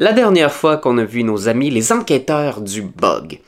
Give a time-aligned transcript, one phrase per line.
[0.00, 3.40] la dernière fois qu'on a vu nos amis les enquêteurs du bug.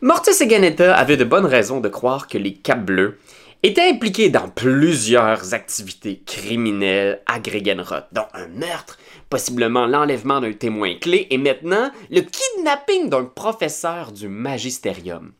[0.00, 3.18] Mortis et Ganetta avaient de bonnes raisons de croire que les Cap Bleus
[3.62, 8.98] étaient impliqués dans plusieurs activités criminelles à Gregenroth, dont un meurtre,
[9.30, 15.32] possiblement l'enlèvement d'un témoin clé et maintenant le kidnapping d'un professeur du magisterium.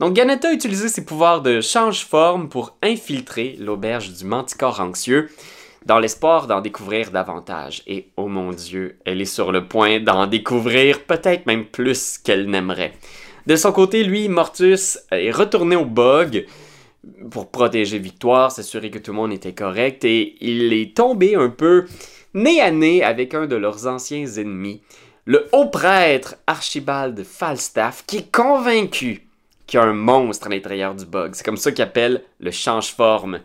[0.00, 5.30] Donc Ganetta a utilisé ses pouvoirs de change-forme pour infiltrer l'auberge du manticore anxieux
[5.86, 7.82] dans l'espoir d'en découvrir davantage.
[7.86, 12.48] Et oh mon Dieu, elle est sur le point d'en découvrir peut-être même plus qu'elle
[12.48, 12.92] n'aimerait.
[13.46, 16.46] De son côté, lui, Mortus est retourné au bug
[17.30, 21.50] pour protéger Victoire, s'assurer que tout le monde était correct, et il est tombé un
[21.50, 21.84] peu
[22.32, 24.80] nez à nez avec un de leurs anciens ennemis,
[25.26, 29.26] le haut prêtre Archibald Falstaff, qui est convaincu
[29.66, 31.34] qu'il y a un monstre à l'intérieur du bug.
[31.34, 33.40] C'est comme ça qu'il appelle le change-forme.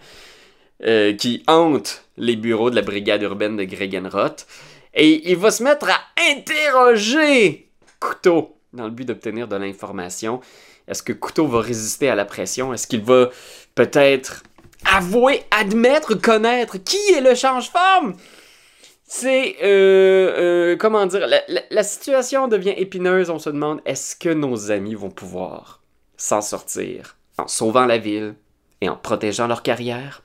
[0.86, 4.48] Euh, qui hante les bureaux de la brigade urbaine de Gregenroth.
[4.94, 6.00] Et il va se mettre à
[6.32, 7.70] interroger
[8.00, 10.40] Couteau dans le but d'obtenir de l'information.
[10.88, 12.74] Est-ce que Couteau va résister à la pression?
[12.74, 13.30] Est-ce qu'il va
[13.76, 14.44] peut-être
[14.86, 18.16] avouer, admettre, connaître qui est le change-forme?
[19.04, 23.30] C'est, euh, euh, comment dire, la, la, situation devient épineuse.
[23.30, 25.82] On se demande, est-ce que nos amis vont pouvoir
[26.16, 28.36] s'en sortir en sauvant la ville
[28.80, 30.22] et en protégeant leur carrière?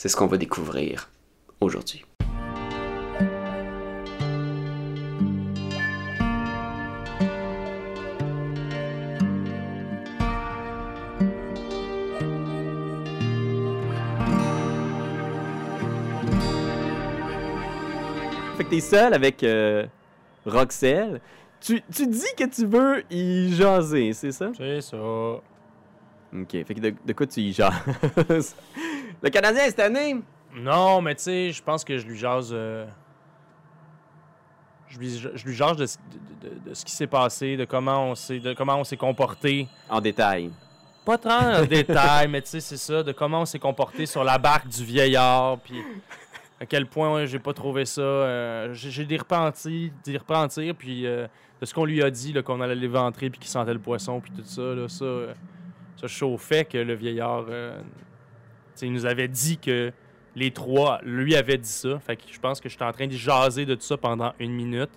[0.00, 1.10] C'est ce qu'on va découvrir
[1.60, 2.06] aujourd'hui.
[18.56, 19.84] Fait que t'es seul avec euh,
[20.46, 21.20] Roxelle.
[21.60, 24.52] Tu, tu dis que tu veux y jaser, c'est ça?
[24.56, 24.96] C'est ça.
[24.96, 25.42] Ok,
[26.52, 28.54] fait que de, de quoi tu y jases?
[29.22, 30.16] Le Canadien cette année?
[30.54, 32.50] Non, mais tu sais, je pense que je lui jase.
[32.52, 32.86] euh,
[34.88, 35.98] Je lui, je lui jase de, ce-
[36.42, 38.96] de- de- de ce qui s'est passé, de comment on s'est, de comment on s'est
[38.96, 39.68] comporté.
[39.90, 40.50] En détail.
[41.04, 44.24] Pas trop en détail, mais tu sais, c'est ça, de comment on s'est comporté sur
[44.24, 45.82] la barque du vieillard, puis
[46.60, 48.00] à quel point ouais, j'ai pas trouvé ça.
[48.00, 51.26] euh, j'ai, des repentis, des repentir, puis euh,
[51.60, 54.32] de ce qu'on lui a dit, qu'on allait l'éventrer, puis qu'il sentait le poisson, puis
[54.32, 55.04] tout ça, là, ça,
[56.00, 57.44] ça chauffait que le vieillard,
[58.82, 59.92] il nous avait dit que
[60.36, 61.98] les trois lui avaient dit ça.
[61.98, 64.52] Fait que je pense que j'étais en train de jaser de tout ça pendant une
[64.52, 64.90] minute.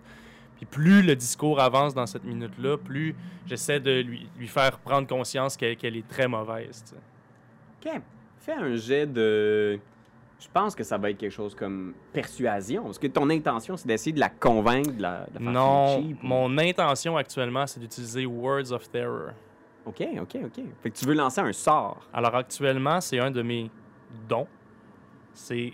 [0.57, 3.15] Puis plus le discours avance dans cette minute-là, plus
[3.47, 6.83] j'essaie de lui, lui faire prendre conscience qu'elle est très mauvaise.
[6.83, 7.95] tu sais.
[7.95, 8.01] Ok.
[8.39, 9.79] Fais un jet de.
[10.39, 12.83] Je pense que ça va être quelque chose comme persuasion.
[12.83, 16.01] Parce que ton intention, c'est d'essayer de la convaincre de la, de la faire Non,
[16.01, 16.17] cheap.
[16.23, 19.31] mon intention actuellement, c'est d'utiliser Words of Terror.
[19.85, 20.63] Ok, ok, ok.
[20.83, 22.07] Fait que tu veux lancer un sort.
[22.13, 23.69] Alors actuellement, c'est un de mes
[24.29, 24.47] dons.
[25.33, 25.73] C'est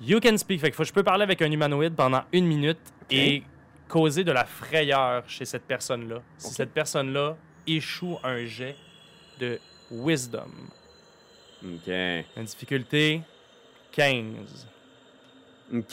[0.00, 0.60] You can speak.
[0.60, 2.78] Fait que faut- je peux parler avec un humanoïde pendant une minute
[3.10, 3.42] et
[3.88, 6.22] causer de la frayeur chez cette personne-là.
[6.38, 8.76] Si cette personne-là échoue un jet
[9.38, 9.58] de
[9.90, 10.48] Wisdom.
[11.62, 11.88] Ok.
[11.88, 13.20] Une difficulté
[13.92, 14.66] 15.
[15.74, 15.92] Ok.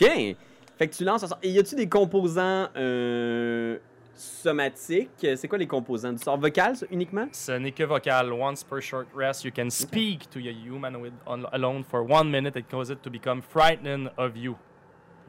[0.77, 1.39] Fait que tu lances un sort.
[1.43, 3.77] Et y a-tu des composants euh,
[4.19, 6.37] somatiques C'est quoi les composants du sort?
[6.37, 7.27] Vocal uniquement?
[7.31, 8.31] Ce n'est que vocal.
[8.33, 12.55] Once per short rest, you can speak to your humanoid on- alone for one minute
[12.57, 14.55] and cause it to become frightened of you.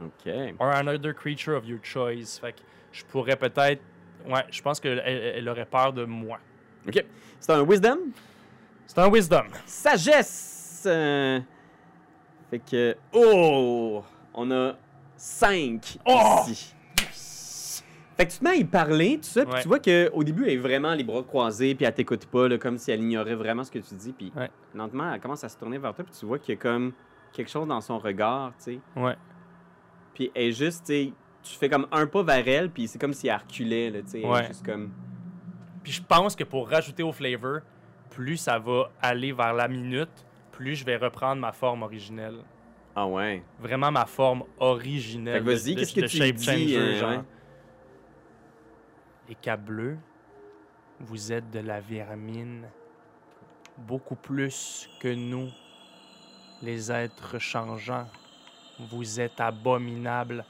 [0.00, 0.32] Ok.
[0.60, 2.38] or another creature of your choice.
[2.38, 2.60] Fait que
[2.92, 3.82] je pourrais peut-être.
[4.28, 6.38] Ouais, je pense qu'elle elle aurait peur de moi.
[6.86, 7.04] Ok.
[7.40, 7.98] C'est un wisdom?
[8.86, 9.44] C'est un wisdom.
[9.66, 11.40] Sagesse euh,
[12.50, 12.96] Fait que.
[13.12, 14.02] Oh
[14.34, 14.74] On a
[15.16, 16.40] 5 Oh!
[16.48, 16.74] ici.
[18.18, 19.62] Fait que tu te mets à y parler, tout ça, puis Ouais.
[19.62, 22.58] tu vois qu'au début, elle est vraiment les bras croisés, puis elle t'écoute pas, là,
[22.58, 24.50] comme si elle ignorait vraiment ce que tu dis, puis Ouais.
[24.74, 26.92] lentement, elle commence à se tourner vers toi, puis tu vois qu'il y a comme
[27.32, 28.80] quelque chose dans son regard, tu sais.
[28.96, 29.14] Ouais.
[30.14, 31.12] Puis elle est juste, tu sais,
[31.44, 34.08] tu fais comme un pas vers elle, puis c'est comme si elle reculait, là, tu
[34.08, 34.26] sais.
[34.26, 34.46] Ouais.
[34.48, 34.90] juste comme.
[35.84, 37.60] Puis je pense que pour rajouter au flavor,
[38.10, 42.38] plus ça va aller vers la minute, plus je vais reprendre ma forme originelle.
[42.96, 43.44] Ah ouais.
[43.60, 45.34] Vraiment ma forme originelle.
[45.34, 47.24] Fait que vas-y, qu'est-ce que tu dis, changer, euh, genre?
[49.34, 49.98] Cas bleus,
[51.00, 52.66] vous êtes de la vermine
[53.76, 55.48] beaucoup plus que nous,
[56.62, 58.06] les êtres changeants.
[58.90, 60.44] Vous êtes abominables.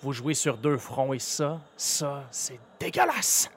[0.00, 3.50] Vous jouez sur deux fronts et ça, ça, c'est dégueulasse.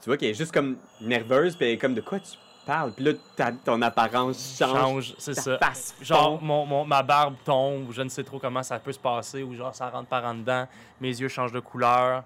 [0.00, 2.32] Tu vois qu'elle est juste comme nerveuse, puis elle est comme de quoi tu
[2.66, 4.70] parles, puis là, ta- ton apparence change.
[4.78, 5.56] Change, c'est ça.
[5.58, 8.98] face Genre, mon, mon- ma barbe tombe, je ne sais trop comment ça peut se
[8.98, 10.66] passer, ou genre, ça rentre par en dedans,
[11.00, 12.24] mes yeux changent de couleur.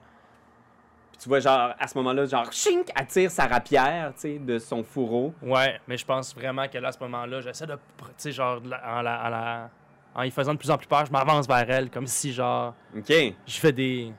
[1.22, 4.58] Tu vois, genre, à ce moment-là, genre, chink, elle tire sa rapière, tu sais, de
[4.58, 5.34] son fourreau.
[5.42, 8.58] Ouais, mais je pense vraiment que là, à ce moment-là, j'essaie de, tu sais, genre,
[8.86, 9.70] en la, en la-
[10.14, 12.74] en y faisant de plus en plus peur, je m'avance vers elle, comme si, genre,
[12.96, 13.12] Ok.
[13.46, 14.12] je fais des.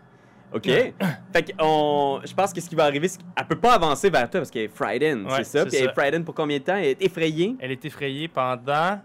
[0.54, 0.66] OK.
[1.34, 4.30] fait que je pense que ce qui va arriver, c'est qu'elle peut pas avancer vers
[4.30, 5.66] toi parce qu'elle est frightened, Ouais, c'est ça?
[5.66, 6.76] Puis elle est frightened pour combien de temps?
[6.76, 7.56] Elle est effrayée?
[7.60, 9.00] Elle est effrayée pendant.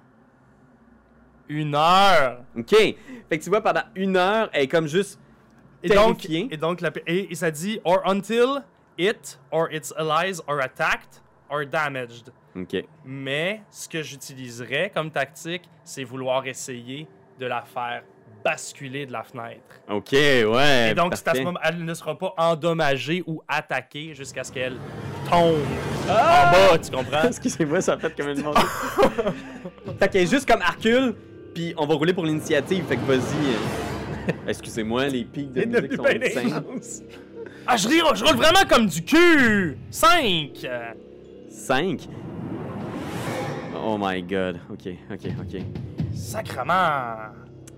[1.48, 2.40] Une heure!
[2.58, 2.70] OK.
[3.28, 5.18] Fait que tu vois, pendant une heure, elle est comme juste
[5.82, 8.62] Et donc, et donc la, et, et ça dit or until
[8.98, 12.32] it or its allies are attacked or damaged.
[12.56, 12.84] OK.
[13.04, 17.06] Mais ce que j'utiliserais comme tactique, c'est vouloir essayer
[17.38, 18.02] de la faire
[18.42, 19.60] basculer de la fenêtre.
[19.90, 20.90] OK, ouais.
[20.90, 24.76] et donc, à ce moment, elle ne sera pas endommagée ou attaquée jusqu'à ce qu'elle
[25.28, 25.56] tombe
[26.08, 26.48] Ah!
[26.48, 27.22] en bas, tu comprends?
[27.26, 28.60] Excusez-moi, ça a fait comme une montée.
[29.98, 31.14] fait qu'elle est juste comme Hercule,
[31.54, 32.84] puis on va rouler pour l'initiative.
[32.86, 33.85] Fait que vas-y.
[34.48, 36.52] Excusez-moi, les pics de musique sont devenu bien insane.
[36.52, 37.02] intense.
[37.66, 39.76] Ah, je, ris- je roule vraiment comme du cul!
[39.90, 40.66] 5!
[41.50, 42.08] 5.
[43.84, 44.60] Oh my god.
[44.70, 45.62] OK, OK, OK.
[46.14, 47.32] Sacrement!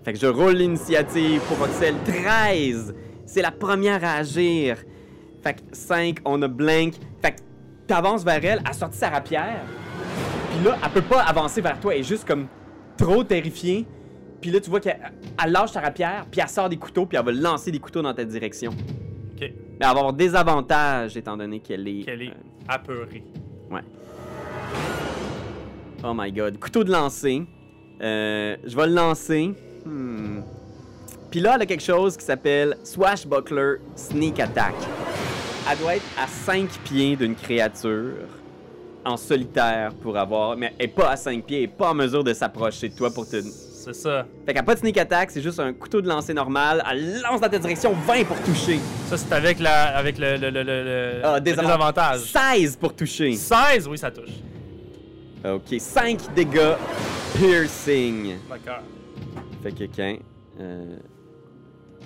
[0.05, 2.95] Fait que je roule l'initiative pour Voxel 13.
[3.27, 4.79] C'est la première à agir.
[5.43, 6.95] Fait que 5, on a Blank.
[7.21, 7.37] Fait que
[7.87, 9.63] t'avances vers elle, elle a sorti sa rapière.
[10.51, 12.47] Puis là, elle peut pas avancer vers toi, elle est juste comme
[12.97, 13.87] trop terrifiée.
[14.41, 15.13] Puis là, tu vois qu'elle
[15.43, 18.03] elle lâche sa rapière, puis elle sort des couteaux, puis elle va lancer des couteaux
[18.03, 18.71] dans ta direction.
[18.71, 22.05] Ok, Mais elle va avoir des avantages étant donné qu'elle est.
[22.05, 23.25] qu'elle est euh, apeurée.
[23.71, 23.83] Ouais.
[26.05, 26.59] Oh my god.
[26.59, 27.43] Couteau de lancer.
[28.01, 29.53] Euh, je vais le lancer.
[29.85, 30.41] Hmm.
[31.31, 34.75] Puis là, elle a quelque chose qui s'appelle Swashbuckler Sneak Attack.
[35.71, 38.15] Elle doit être à 5 pieds d'une créature
[39.05, 40.57] en solitaire pour avoir.
[40.57, 42.97] Mais elle est pas à 5 pieds, elle est pas en mesure de s'approcher de
[42.97, 43.43] toi pour te.
[43.79, 44.27] C'est ça.
[44.45, 46.83] Fait qu'elle pas de sneak attack, c'est juste un couteau de lancer normal.
[46.91, 48.81] Elle lance dans ta direction 20 pour toucher.
[49.07, 52.25] Ça, c'est avec, la, avec le, le, le, Ah, désavantage.
[52.25, 52.57] désavantage.
[52.57, 53.33] 16 pour toucher.
[53.35, 54.31] 16, oui, ça touche.
[55.45, 56.75] Ok, 5 dégâts
[57.37, 58.35] piercing.
[58.51, 58.83] D'accord.
[59.63, 60.17] Fait que qu'un.
[60.61, 60.97] Euh,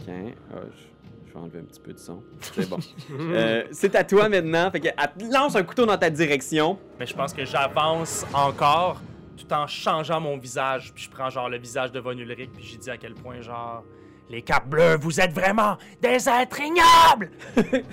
[0.09, 2.23] ah, je, je vais enlever un petit peu de son.
[2.55, 2.79] C'est bon.
[3.19, 4.71] Euh, c'est à toi maintenant.
[4.71, 6.79] Fait que elle lance un couteau dans ta direction.
[7.01, 9.01] Mais je pense que j'avance encore
[9.45, 10.93] tout en changeant mon visage.
[10.95, 13.41] Puis je prends genre le visage de Von Ulrich, puis j'ai dit à quel point
[13.41, 13.85] genre.
[14.29, 17.31] Les capes bleus, vous êtes vraiment des êtres ignobles!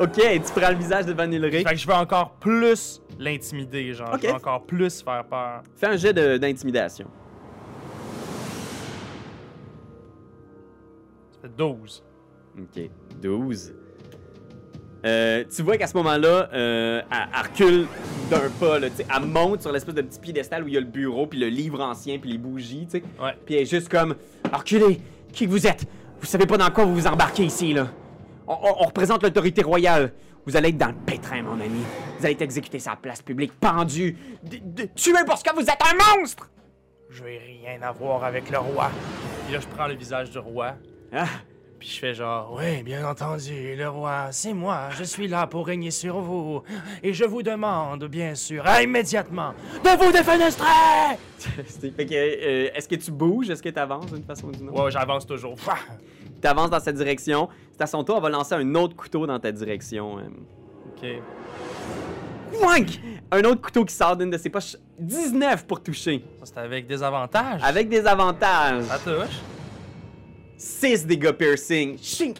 [0.00, 1.66] Ok, tu prends le visage de Van Ulrich.
[1.66, 4.16] Fait que je veux encore plus l'intimider, genre.
[4.22, 5.62] Je veux encore plus faire peur.
[5.74, 7.10] Fais un jet d'intimidation.
[11.32, 12.04] Ça fait 12.
[12.60, 12.90] Ok,
[13.20, 13.74] 12.
[15.08, 17.86] Euh, tu vois qu'à ce moment-là, euh, elle, elle recule
[18.30, 20.86] d'un pas, là, elle monte sur l'espèce de petit piédestal où il y a le
[20.86, 23.04] bureau, puis le livre ancien, puis les bougies, tu sais.
[23.22, 23.32] Ouais.
[23.46, 24.14] Puis elle est juste comme
[24.52, 25.00] Reculez
[25.32, 25.86] Qui que vous êtes?
[26.20, 27.88] Vous savez pas dans quoi vous vous embarquez ici, là
[28.46, 30.12] On, on- on représente l'autorité royale.
[30.46, 31.80] Vous allez être dans le pétrin, mon ami.
[32.18, 34.16] Vous allez être exécuté sur la place publique, pendu,
[34.96, 36.50] tué parce que vous êtes un monstre
[37.10, 38.90] Je vais rien avoir avec le roi.
[39.44, 40.74] Puis là, je prends le visage du roi.
[41.12, 41.26] Ah,
[41.78, 45.64] Puis je fais genre, oui, bien entendu, le roi, c'est moi, je suis là pour
[45.64, 46.62] régner sur vous.
[47.04, 49.52] Et je vous demande, bien sûr, immédiatement,
[49.84, 50.66] de vous défenestrer!
[51.96, 53.48] fait que, euh, est-ce que tu bouges?
[53.50, 54.82] Est-ce que tu avances d'une façon ou d'une autre?
[54.84, 55.54] Ouais, j'avance toujours.
[56.42, 57.48] Tu avances dans cette direction.
[57.72, 60.18] C'est à son tour, elle va lancer un autre couteau dans ta direction.
[60.18, 60.22] euh.
[60.96, 62.60] Ok.
[62.60, 63.00] Ouinc!
[63.30, 64.76] Un autre couteau qui sort d'une de ses poches.
[64.98, 66.24] 19 pour toucher.
[66.42, 67.60] Ça, c'est avec des avantages.
[67.62, 68.82] Avec des avantages.
[68.84, 69.36] Ça touche.
[70.58, 71.96] 6 dégâts piercing.
[71.98, 72.36] Chink!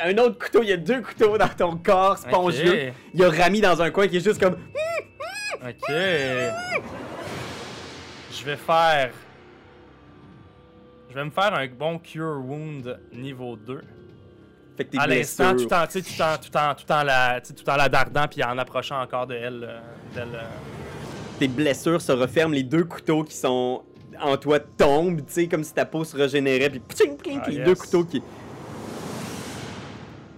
[0.00, 2.92] Un autre couteau, il y a deux couteaux dans ton corps spongieux.
[3.12, 4.56] Il y a Rami dans un coin qui est juste comme.
[5.62, 5.90] Ok.
[5.90, 6.50] Je
[8.44, 9.10] vais faire.
[11.10, 13.82] Je vais me faire un bon Cure Wound niveau 2.
[14.76, 17.68] Fait que tes À l'instant, tout en, tout en, tout en, tout en la, tout
[17.68, 19.64] en la dardant puis en approchant encore de elle.
[19.64, 19.80] euh,
[20.14, 20.42] d'elle, euh.
[21.38, 23.82] Tes blessures se referment, les deux couteaux qui sont
[24.22, 27.50] en toi tombent, tu sais, comme si ta peau se régénérait, puis pting, pling, Ah,
[27.50, 27.64] yes.
[27.64, 28.22] deux couteaux qui.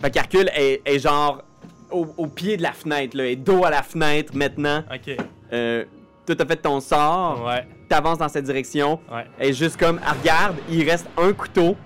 [0.01, 1.43] Fait qu'Hercule est, est genre
[1.91, 4.83] au, au pied de la fenêtre, là, est dos à la fenêtre maintenant.
[4.93, 5.15] Ok.
[5.53, 5.85] Euh,
[6.25, 7.67] toi, t'as fait ton sort, Ouais.
[7.89, 9.27] t'avances dans cette direction, Ouais.
[9.39, 11.77] est juste comme, elle regarde, il reste un couteau,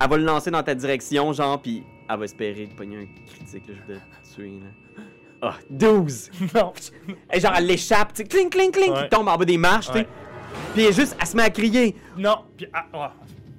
[0.00, 3.06] elle va le lancer dans ta direction, genre, puis elle va espérer de pogner un
[3.34, 5.02] critique, là, je vais te tuer, là.
[5.40, 6.30] Ah, 12!
[6.54, 6.72] Non.
[7.32, 9.02] Et genre, elle l'échappe, tu sais, cling, cling, cling, Ouais.
[9.04, 9.98] qui tombe en bas des marches, tu sais.
[10.00, 10.06] Ouais.
[10.74, 11.96] Puis elle est juste, elle se met à crier.
[12.16, 12.38] Non.
[12.56, 13.12] Puis, ah.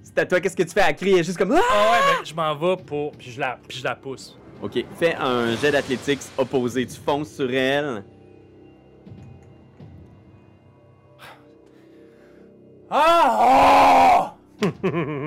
[0.03, 0.81] C'est à toi, qu'est-ce que tu fais?
[0.87, 1.61] Elle crie, elle est juste comme, ah!
[1.71, 3.11] Ah ouais, ben, je m'en vais pour.
[3.11, 4.37] Puis je la, puis je la pousse.
[4.61, 6.85] Ok, fais un jet d'athlétiques opposé.
[6.85, 8.03] Tu fonces sur elle.
[12.89, 14.33] Ah!
[14.61, 14.65] Oh!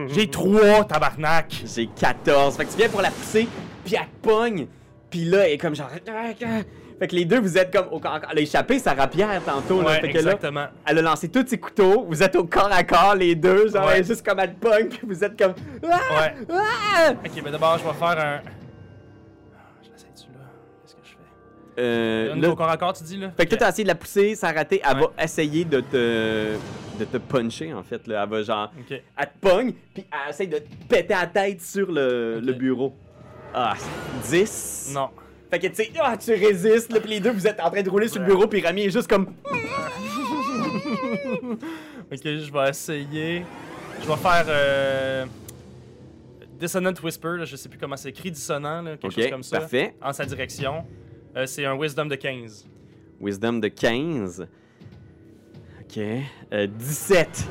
[0.08, 1.62] J'ai trois, tabarnak!
[1.64, 2.56] J'ai 14.
[2.56, 3.48] Fait que tu viens pour la pousser,
[3.84, 4.66] puis elle te pogne.
[5.10, 5.90] Puis là, elle est comme genre.
[7.02, 8.28] Fait que les deux, vous êtes comme au corps à corps.
[8.30, 9.80] Elle a échappé sa rapière tantôt.
[9.82, 9.88] là.
[9.88, 10.66] Ouais, Fait que là, exactement.
[10.86, 12.04] elle a lancé tous ses couteaux.
[12.08, 13.68] Vous êtes au corps à corps, les deux.
[13.70, 14.04] Genre, Ouais.
[14.04, 14.90] juste comme elle punk.
[14.90, 15.54] Puis vous êtes comme.
[15.82, 15.98] Ah!
[16.20, 16.34] Ouais.
[16.48, 17.10] Ah!
[17.10, 18.40] Ok, mais d'abord, je vais faire un.
[19.82, 20.38] Je l'essaye-tu là?
[20.82, 21.82] Qu'est-ce que je fais?
[21.82, 23.82] Euh, Là, là- au corps à corps, tu dis là Fait que toi, t'as essayé
[23.82, 24.80] de la pousser, ça a raté.
[24.88, 25.08] Elle Ouais.
[25.16, 26.56] va essayer de te.
[27.00, 28.06] de te puncher, en fait.
[28.06, 28.22] Là.
[28.22, 28.70] Elle va genre.
[28.88, 32.94] Elle te pogne, puis elle essaye de te péter la tête sur le, le bureau.
[33.52, 33.74] Ah,
[34.30, 34.92] 10.
[34.94, 35.08] Non.
[35.52, 37.82] Fait que tu sais, ah, tu résistes, là, puis les deux, vous êtes en train
[37.82, 39.34] de rouler sur le bureau, puis Rami est juste comme.
[42.10, 43.44] Ok, je vais essayer.
[44.02, 44.44] Je vais faire.
[44.48, 45.26] Euh...
[46.58, 49.60] Dissonant Whisper, là, je sais plus comment c'est écrit, dissonant, là, quelque chose comme ça.
[49.60, 49.94] parfait.
[50.00, 50.86] En sa direction.
[51.36, 52.66] Euh, c'est un Wisdom de 15.
[53.20, 54.46] Wisdom de 15.
[55.82, 55.98] Ok.
[56.52, 57.46] Euh, 17.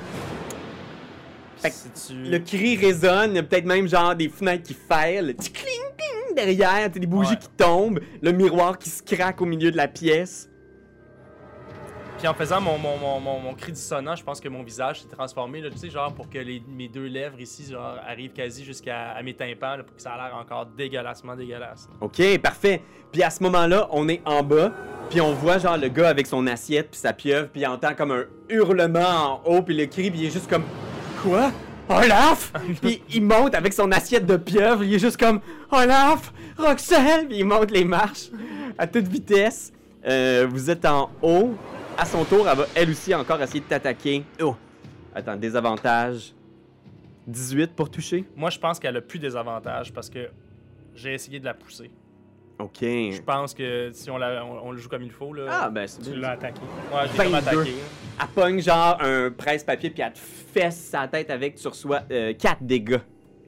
[1.57, 2.13] Fait que Si tu...
[2.15, 5.35] Le cri résonne, il y a peut-être même genre des fenêtres qui faillent,
[6.35, 7.37] derrière, t'as des bougies Ouais.
[7.37, 10.47] qui tombent, le miroir qui se craque au milieu de la pièce.
[12.17, 15.01] Puis en faisant mon, mon, mon, mon, mon cri dissonant, je pense que mon visage
[15.01, 18.33] s'est transformé, là, tu sais, genre pour que les, mes deux lèvres ici genre, arrivent
[18.33, 21.89] quasi jusqu'à mes tympans, là, pour que ça a l'air encore dégueulassement dégueulasse.
[21.99, 22.83] Ok, parfait.
[23.11, 24.71] Puis à ce moment-là, on est en bas,
[25.09, 27.95] puis on voit genre le gars avec son assiette puis sa pieuvre, puis il entend
[27.95, 28.99] comme un hurlement
[29.43, 30.63] en haut, puis le cri, puis il est juste comme
[31.23, 31.51] quoi?
[31.91, 37.27] Olaf Puis il monte avec son assiette de pieuvre, il est juste comme Olaf, Roxelle,
[37.27, 38.29] puis il monte les marches
[38.77, 39.71] à toute vitesse.
[40.05, 41.55] Euh, vous êtes en haut.
[41.97, 44.23] À son tour, elle va elle aussi encore essayer de t'attaquer.
[44.41, 44.55] Oh,
[45.13, 46.33] attends, désavantage.
[47.27, 48.25] 18 pour toucher.
[48.35, 50.29] Moi, je pense qu'elle a plus des avantages parce que
[50.95, 51.91] j'ai essayé de la pousser.
[52.61, 52.79] Ok.
[52.81, 55.45] Je pense que si on, la, on, on le joue comme il faut, là.
[55.49, 56.61] Ah, ben Tu l'as attaqué.
[56.93, 57.49] ouais, j'ai comme 22.
[57.49, 57.73] attaqué.
[58.21, 62.01] Elle pogne genre un presse-papier puis elle te fesse sa tête avec, tu reçois
[62.37, 62.99] 4 dégâts.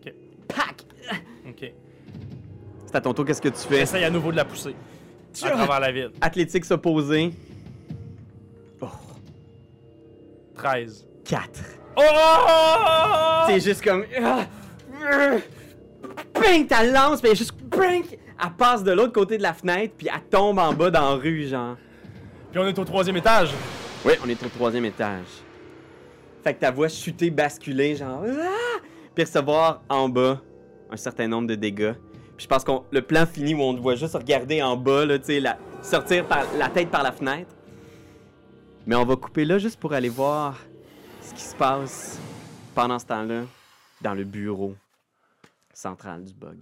[0.05, 0.13] Ok.
[0.47, 0.85] Pac!
[1.47, 1.71] Ok.
[2.87, 3.79] C'est à ton tour, qu'est-ce que tu fais?
[3.79, 4.75] J'essaye à nouveau de la pousser.
[5.43, 6.11] À travers la ville.
[6.21, 7.31] Athlétique s'opposer.
[8.81, 8.87] Oh,
[10.55, 11.07] 13.
[11.25, 11.49] 4.
[11.97, 12.01] Oh!
[13.47, 14.05] C'est juste comme.
[14.23, 14.45] Ah!
[16.39, 16.67] Bing!
[16.67, 17.53] Ta lance, est juste.
[17.63, 18.03] Bing!
[18.41, 21.15] Elle passe de l'autre côté de la fenêtre, puis elle tombe en bas dans la
[21.15, 21.75] rue, genre.
[22.51, 23.51] Puis on est au troisième étage.
[24.05, 25.25] Oui, on est au troisième étage.
[26.43, 28.23] Fait que ta voix chuter, basculer, genre.
[28.25, 28.79] Ah!
[29.15, 30.41] Puis recevoir en bas
[30.89, 31.93] un certain nombre de dégâts.
[32.35, 35.05] Puis je pense que le plan fini où on te voit juste regarder en bas,
[35.05, 37.55] là, tu sais, la- sortir par la tête par la fenêtre.
[38.85, 40.57] Mais on va couper là juste pour aller voir
[41.21, 42.19] ce qui se passe
[42.75, 43.43] pendant ce temps-là
[44.01, 44.75] dans le bureau
[45.73, 46.57] central du bug.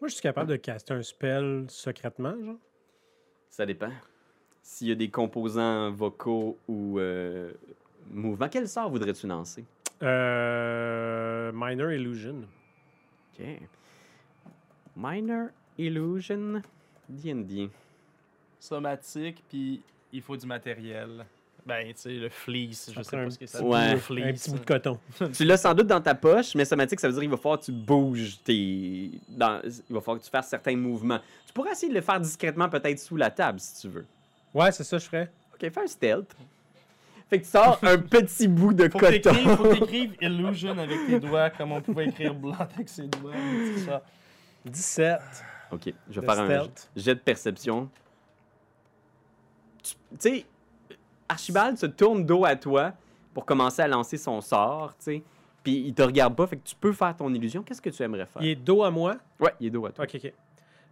[0.00, 2.58] Moi, je suis capable de caster un spell secrètement, genre.
[3.50, 3.90] Ça dépend.
[4.62, 7.52] S'il y a des composants vocaux ou euh,
[8.10, 9.64] mouvements, quel sort voudrais-tu lancer?
[10.02, 12.44] Euh, Minor Illusion.
[13.32, 13.46] Ok.
[14.94, 16.62] Minor Illusion
[17.08, 17.70] D&D.
[18.60, 21.24] Somatique, puis il faut du matériel.
[21.68, 23.90] Ben, tu sais, le fleece, je sais pas un ce que ça Ouais.
[23.92, 24.98] Un petit bout de coton.
[25.34, 27.60] tu l'as sans doute dans ta poche, mais somatique, ça veut dire qu'il va falloir
[27.60, 29.10] que tu bouges tes...
[29.28, 29.60] Dans...
[29.62, 31.18] Il va falloir que tu fasses certains mouvements.
[31.46, 34.06] Tu pourrais essayer de le faire discrètement, peut-être sous la table, si tu veux.
[34.54, 35.30] Ouais, c'est ça, je ferais.
[35.52, 36.34] Ok, fais un stealth.
[37.28, 39.34] Fait que tu sors un petit bout de Faut coton.
[39.34, 43.34] faut que t'écrives Illusion avec tes doigts, comme on pouvait écrire Blunt avec ses doigts.
[43.74, 44.02] C'est ça.
[44.64, 45.18] 17.
[45.72, 47.90] Ok, je vais faire un jet de perception.
[49.82, 50.46] Tu sais,
[51.28, 52.92] Archibald se tourne dos à toi
[53.34, 55.22] pour commencer à lancer son sort, tu sais.
[55.62, 57.62] Puis il te regarde pas, fait que tu peux faire ton illusion.
[57.62, 58.42] Qu'est-ce que tu aimerais faire?
[58.42, 59.16] Il est dos à moi?
[59.40, 60.04] Ouais, il est dos à toi.
[60.04, 60.32] Ok, ok.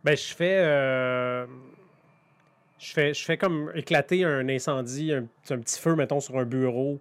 [0.05, 0.59] Ben, je fais.
[0.59, 1.47] euh,
[2.78, 6.45] Je fais, je fais comme éclater un incendie, un, un petit feu, mettons, sur un
[6.45, 7.00] bureau.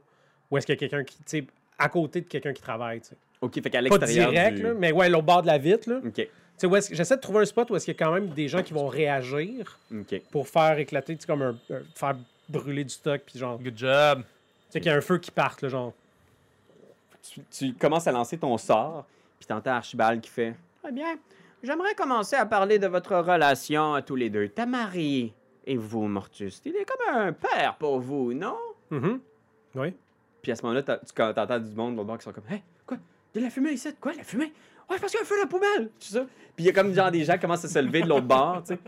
[0.50, 1.18] Où est-ce qu'il y a quelqu'un qui.
[1.18, 3.18] Tu sais, à côté de quelqu'un qui travaille, tu sais.
[3.42, 4.64] Ok, fait qu'à Pas l'extérieur direct, du...
[4.64, 6.00] là, mais ouais, l'autre bord de la vitre, là.
[6.14, 6.26] Tu
[6.68, 8.64] Ok, j'essaie de trouver un spot où est-ce qu'il y a quand même des gens
[8.64, 10.22] qui vont réagir ok.
[10.32, 11.58] pour faire éclater, tu sais, comme un.
[11.70, 12.16] un- faire
[12.50, 13.58] brûler du stock, puis genre.
[13.58, 14.24] Tu Good job.
[14.70, 15.94] sais, qu'il y a un feu qui parte, là, genre.
[17.22, 19.06] Tu, tu commences à lancer ton sort,
[19.40, 20.56] puis t'entends Archibald qui fait
[20.88, 21.16] Eh bien,
[21.64, 24.48] j'aimerais commencer à parler de votre relation à tous les deux.
[24.50, 25.34] Ta mari
[25.66, 26.62] et vous, Mortus.
[26.66, 28.58] Il est comme un père pour vous, non?
[28.92, 29.20] Mhm.
[29.74, 29.94] Oui.
[30.44, 32.98] Puis à ce moment-là, tu t'entends du monde l'autre bord qui sont comme Hey, quoi?
[33.34, 33.90] Il y a de la fumée ici?
[34.00, 34.54] Quoi, de la fumée?
[34.88, 35.90] Ouais, parce qu'il y a un feu dans la poubelle!
[36.00, 36.26] Tu sais ça?
[36.56, 38.28] Puis il y a comme genre des gens qui commencent à se lever de l'autre
[38.28, 38.80] bord, tu sais.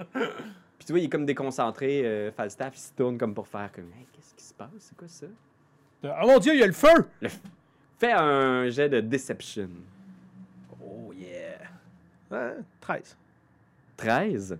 [0.87, 3.91] Tu vois, il est comme déconcentré, euh, Falstaff, il se tourne comme pour faire comme
[3.99, 4.69] Hey, qu'est-ce qui se passe?
[4.79, 5.25] C'est quoi ça?
[6.01, 7.09] Oh mon dieu, il y a le feu!
[7.99, 9.67] Fais un jet de Deception.
[10.81, 11.57] Oh yeah!
[12.31, 12.53] Hein?
[12.79, 13.17] 13.
[13.97, 14.57] 13.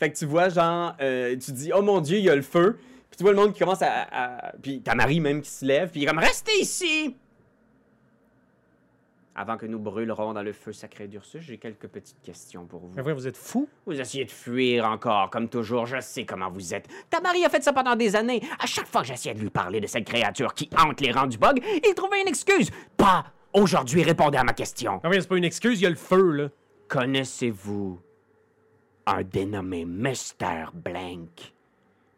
[0.00, 2.42] Fait que tu vois, genre, euh, tu dis, oh mon dieu, il y a le
[2.42, 2.76] feu.
[3.10, 4.08] Puis tu vois le monde qui commence à.
[4.10, 5.90] à- Puis ta Marie même qui se lève.
[5.90, 7.16] Puis il est comme, restez ici!
[9.36, 12.92] Avant que nous brûlerons dans le feu sacré d'Ursus, j'ai quelques petites questions pour vous.
[12.94, 13.68] Mais vrai, vous êtes fou?
[13.84, 15.86] Vous essayez de fuir encore, comme toujours.
[15.86, 16.88] Je sais comment vous êtes.
[17.10, 18.40] Tamari a fait ça pendant des années.
[18.60, 21.26] À chaque fois que j'essayais de lui parler de cette créature qui hante les rangs
[21.26, 22.70] du bug, il trouvait une excuse.
[22.96, 25.00] Pas aujourd'hui, répondez à ma question.
[25.02, 26.48] Ah oui, c'est pas une excuse, il y a le feu, là.
[26.86, 28.00] Connaissez-vous
[29.06, 30.70] un dénommé Mr.
[30.72, 31.52] Blank?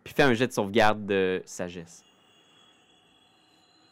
[0.05, 2.05] Puis fais un jet de sauvegarde de sagesse.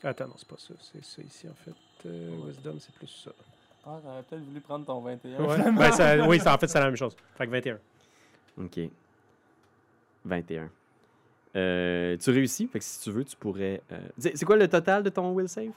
[0.03, 0.75] Attends, non, c'est pas ça.
[0.79, 1.73] C'est ça ici, en fait.
[2.07, 3.31] Euh, Wisdom, c'est plus ça.
[3.87, 5.41] Ah, t'aurais peut-être voulu prendre ton 21.
[5.45, 5.73] Ouais.
[5.79, 7.15] ben, ça- oui, en fait, c'est la même chose.
[7.37, 7.79] Fait que 21.
[8.59, 8.81] OK.
[10.25, 10.71] 21.
[11.57, 12.67] Euh, tu réussis.
[12.67, 13.81] Fait que si tu veux, tu pourrais.
[13.93, 15.71] euh, C'est quoi le total de ton will save?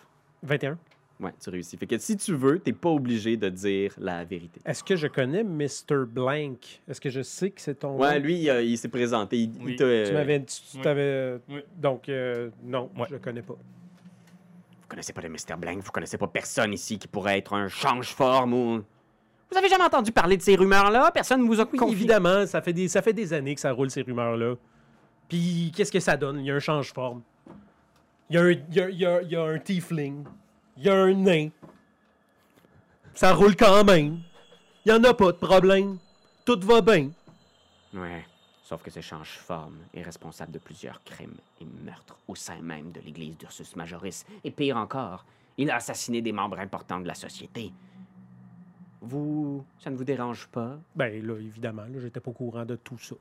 [0.44, 0.78] 21.
[1.20, 1.76] Ouais, tu réussis.
[1.78, 4.62] Fait que si tu veux, t'es pas obligé de dire la vérité.
[4.66, 6.06] Est-ce que je connais Mr.
[6.08, 6.82] Blank?
[6.88, 7.98] Est-ce que je sais que c'est ton.
[7.98, 9.38] Ouais, lui, il, s'est présenté.
[9.40, 9.76] Il, Oui.
[9.82, 10.40] euh, Tu m'avais.
[10.42, 10.82] Tu, tu Oui.
[10.84, 11.62] t'avais- Oui.
[11.76, 13.06] Donc, euh, non, Ouais.
[13.10, 13.56] je le connais pas.
[14.88, 15.58] Vous connaissez pas de Mr.
[15.58, 15.80] Blank?
[15.84, 18.84] Vous connaissez pas personne ici qui pourrait être un change-forme ou...
[19.52, 21.12] Vous avez jamais entendu parler de ces rumeurs-là?
[21.12, 21.94] Personne ne vous a Oui, confié?
[21.96, 24.56] évidemment, ça fait, des, ça fait des années que ça roule ces rumeurs-là.
[25.28, 26.40] Puis, qu'est-ce que ça donne?
[26.40, 27.22] Il y a un change-forme.
[28.30, 30.24] Il y a un, il y a, il y a- il y a un tiefling.
[30.78, 31.50] Il y a un nain.
[33.14, 34.20] Ça roule quand même.
[34.86, 35.98] Il y en a pas de problème.
[36.46, 37.10] Tout va bien.
[37.94, 38.26] Ouais.
[38.68, 43.00] Sauf que ce change-forme est responsable de plusieurs crimes et meurtres au sein même de
[43.00, 44.26] l'église d'Ursus Majoris.
[44.44, 45.24] Et pire encore,
[45.58, 47.72] il a assassiné des membres importants de la société.
[49.00, 49.64] Vous...
[49.80, 50.78] ça ne vous dérange pas?
[50.98, 53.16] Ben là, évidemment, là, j'étais pas au courant de tout ça.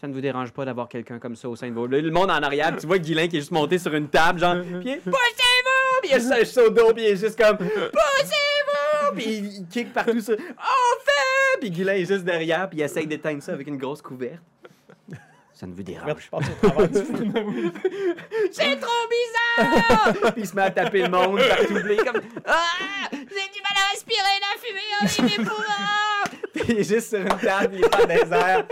[0.00, 1.86] Ça ne vous dérange pas d'avoir quelqu'un comme ça au sein de vos...
[1.86, 4.56] Le monde en arrière, tu vois Guylain qui est juste monté sur une table, genre,
[4.80, 6.00] puis il poussez-vous!
[6.00, 9.14] Puis il sèche le dos, puis il est juste comme, poussez-vous!
[9.16, 11.60] Puis il, kick partout sur, on fait!
[11.60, 14.40] Puis Guylain est juste derrière, puis il essaye d'éteindre ça avec une grosse couverte.
[15.62, 16.28] Ça ne vous Merde, dérange
[17.06, 17.32] film.
[18.50, 20.12] C'est trop bizarre!
[20.32, 22.64] Puis il se met à taper le monde partout, est comme, Ah!
[23.12, 23.28] J'ai du
[23.62, 26.40] mal à respirer la fumée en les poumons!
[26.52, 28.66] puis il est juste sur une table, il est pas désert.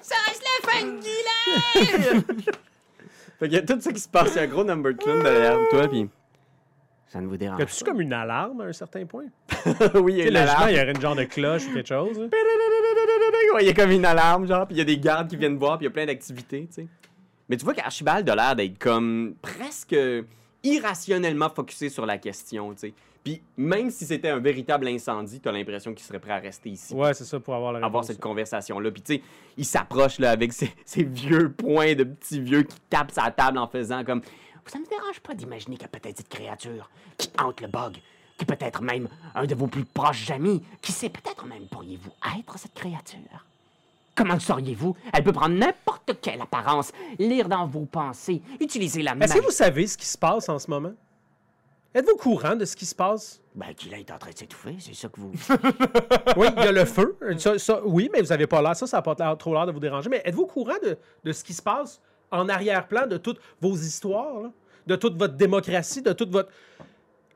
[0.00, 2.22] Ça reste la fin de Guylain!
[3.40, 4.96] Fait qu'il y a tout ça qui se passe, il y a un gros number
[4.96, 6.08] clown derrière toi, puis
[7.08, 9.24] Ça ne vous dérange Y a-tu comme une alarme à un certain point?
[9.94, 10.70] oui, il y Tu a sais, une logiquement, alarme.
[10.70, 12.16] il y aurait une genre de cloche ou quelque chose.
[12.20, 12.28] hein.
[13.54, 15.36] Ouais, il y a comme une alarme, genre, puis il y a des gardes qui
[15.36, 16.86] viennent voir, puis il y a plein d'activités, tu sais.
[17.48, 19.96] Mais tu vois qu'Archibald a l'air d'être comme presque
[20.64, 22.94] irrationnellement focusé sur la question, tu sais.
[23.26, 26.94] Puis même si c'était un véritable incendie, t'as l'impression qu'il serait prêt à rester ici.
[26.94, 28.90] Ouais, c'est ça, pour avoir la avoir cette conversation-là.
[28.92, 29.22] Puis tu sais,
[29.56, 33.58] il s'approche là avec ses, ses vieux poings de petits vieux qui tapent sa table
[33.58, 34.22] en faisant comme
[34.66, 37.96] Ça me dérange pas d'imaginer qu'il y a peut-être cette créature qui hante le bug,
[38.36, 40.62] qui peut être même un de vos plus proches amis.
[40.82, 43.46] Qui sait, peut-être même pourriez-vous être cette créature?
[44.14, 44.96] Comment le sauriez-vous?
[45.12, 49.34] Elle peut prendre n'importe quelle apparence, lire dans vos pensées, utiliser la Est-ce magie.
[49.40, 50.92] que vous savez ce qui se passe en ce moment?
[51.94, 53.40] Êtes-vous courant de ce qui se passe?
[53.54, 55.32] Ben, qu'il est en train de s'étouffer, c'est ça que vous...
[56.36, 57.16] Oui, il y a le feu.
[57.38, 58.76] Ça, ça, oui, mais vous n'avez pas l'air.
[58.76, 60.10] Ça, ça n'a pas l'air- trop l'air de vous déranger.
[60.10, 64.40] Mais êtes-vous courant de, de ce qui se passe en arrière-plan de toutes vos histoires,
[64.40, 64.50] là?
[64.86, 66.50] de toute votre démocratie, de toute votre.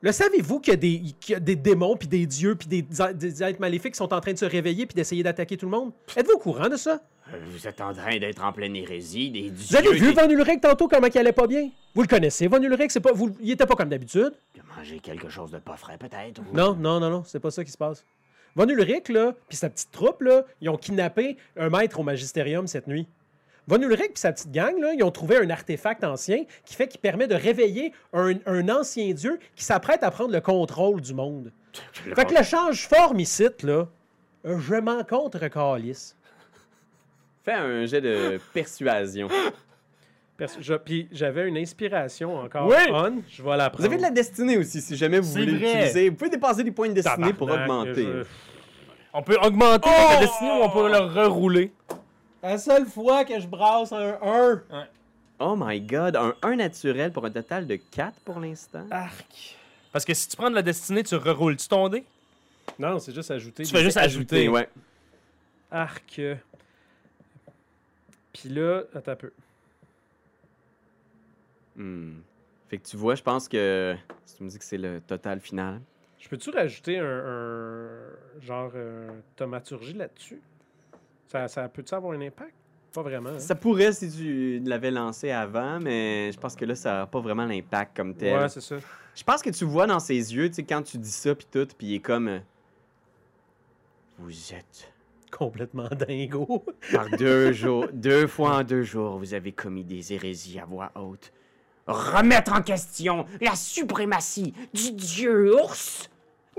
[0.02, 2.82] Le savez-vous qu'il y, a des- y a des démons, puis des dieux, puis des,
[3.14, 5.72] des êtres maléfiques qui sont en train de se réveiller, puis d'essayer d'attaquer tout le
[5.72, 5.92] monde?
[6.16, 7.00] Êtes-vous au courant de ça?
[7.32, 10.60] Euh, Vous êtes en train d'être en pleine hérésie, des Vous avez vu Von Ulrich
[10.62, 11.68] tantôt comment il allait pas bien?
[11.94, 12.90] Vous le connaissez, Von Ulrich?
[12.92, 14.32] C'est pas, vous, il était pas comme d'habitude.
[14.56, 16.40] De manger quelque chose de pas frais, peut-être?
[16.40, 18.02] ou- Non, non, non, non, c'est pas ça qui se passe.
[18.56, 22.66] Von Ulrich, là, puis sa petite troupe, là, ils ont kidnappé un maître au magisterium
[22.66, 23.06] cette nuit.
[23.68, 26.88] Von Ulrich puis sa petite gang, là, ils ont trouvé un artefact ancien qui fait
[26.88, 31.14] qu'il permet de réveiller un, un ancien dieu qui s'apprête à prendre le contrôle du
[31.14, 31.52] monde.
[31.92, 33.86] Fait que le change-forme ici, là,
[34.44, 36.16] je m'en contre calice.
[37.44, 39.28] Fais un jet de persuasion.
[40.58, 42.76] Je- Puis j'avais une inspiration encore Oui!
[42.90, 43.84] on, je vais la Vous prendre.
[43.84, 45.74] avez de la destinée aussi, si jamais vous C'est voulez vrai.
[45.74, 46.08] l'utiliser.
[46.08, 47.94] Vous pouvez dépenser des points de destinée pour augmenter.
[48.04, 48.24] je-
[49.12, 50.12] On peut augmenter Oh!
[50.14, 51.72] la destinée ou on peut le rerouler.
[52.42, 54.62] La seule fois que je brasse un 1.
[55.38, 58.86] Oh my god, un 1 naturel pour un total de 4 pour l'instant.
[58.90, 59.56] Arc.
[59.92, 62.04] Parce que si tu prends de la destinée, tu reroules-tu ton dé?
[62.78, 63.64] Non, c'est juste ajouter.
[63.64, 64.48] Tu fais juste ajouter.
[64.48, 64.68] ouais.
[65.70, 66.20] Arc.
[68.32, 69.32] Puis là, attends un peu.
[71.76, 72.18] Hmm.
[72.68, 75.40] Fait que tu vois, je pense que si tu me dis que c'est le total
[75.40, 75.80] final.
[76.20, 80.40] Je peux-tu rajouter un, un genre euh, thaumaturgie là-dessus?
[81.30, 82.52] Ça, ça peut-tu avoir un impact?
[82.92, 83.30] Pas vraiment.
[83.30, 83.38] hein?
[83.38, 87.20] Ça pourrait si tu l'avais lancé avant, mais je pense que là, ça n'a pas
[87.20, 88.36] vraiment l'impact comme tel.
[88.40, 88.76] Ouais, c'est ça.
[89.14, 91.46] je pense que tu vois dans ses yeux, tu sais, quand tu dis ça, puis
[91.50, 92.26] tout, puis il est comme.
[92.28, 92.38] euh,
[94.18, 94.92] Vous êtes...
[95.30, 96.64] Complètement dingo.
[96.92, 100.90] Par deux jours, deux fois en deux jours, vous avez commis des hérésies à voix
[100.96, 101.32] haute.
[101.86, 106.09] Remettre en question la suprématie du dieu ours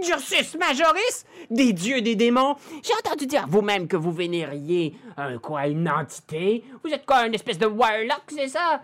[0.10, 2.56] Ursus Majoris Des dieux, des démons.
[2.84, 6.64] J'ai entendu dire vous-même que vous vénériez un quoi, une entité.
[6.84, 8.82] Vous êtes quoi, une espèce de warlock, c'est ça?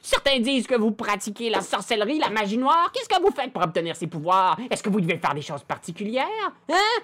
[0.00, 2.90] Certains disent que vous pratiquez la sorcellerie, la magie noire.
[2.92, 4.56] Qu'est-ce que vous faites pour obtenir ces pouvoirs?
[4.70, 6.26] Est-ce que vous devez faire des choses particulières?
[6.70, 7.02] Hein?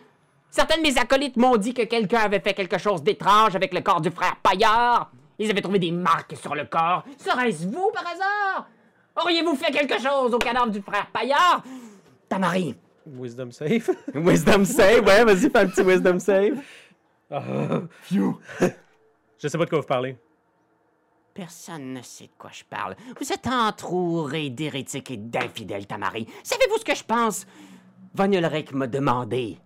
[0.51, 3.81] Certains de mes acolytes m'ont dit que quelqu'un avait fait quelque chose d'étrange avec le
[3.81, 5.11] corps du frère Paillard.
[5.39, 7.03] Ils avaient trouvé des marques sur le corps.
[7.19, 8.69] Serait-ce vous, par hasard?
[9.21, 11.63] Auriez-vous fait quelque chose au cadavre du frère Paillard?
[12.29, 13.91] Tamari, Wisdom save.
[14.15, 16.61] Wisdom save, ouais, vas-y, fais un petit wisdom save.
[18.11, 20.17] Je sais pas de quoi vous parlez.
[21.35, 22.95] Personne ne sait de quoi je parle.
[23.21, 26.27] Vous êtes entouré d'hérétiques et d'infidèles, Tamari.
[26.45, 27.47] Savez-vous ce que je pense?
[28.15, 29.59] Von Ulrich m'a demandé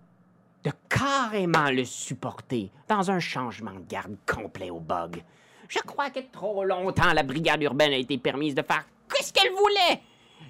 [0.64, 5.22] de carrément le supporter dans un changement de garde complet au bug.
[5.68, 8.87] Je crois que trop longtemps la brigade urbaine a été permise de faire
[9.20, 10.01] ce qu'elle voulait.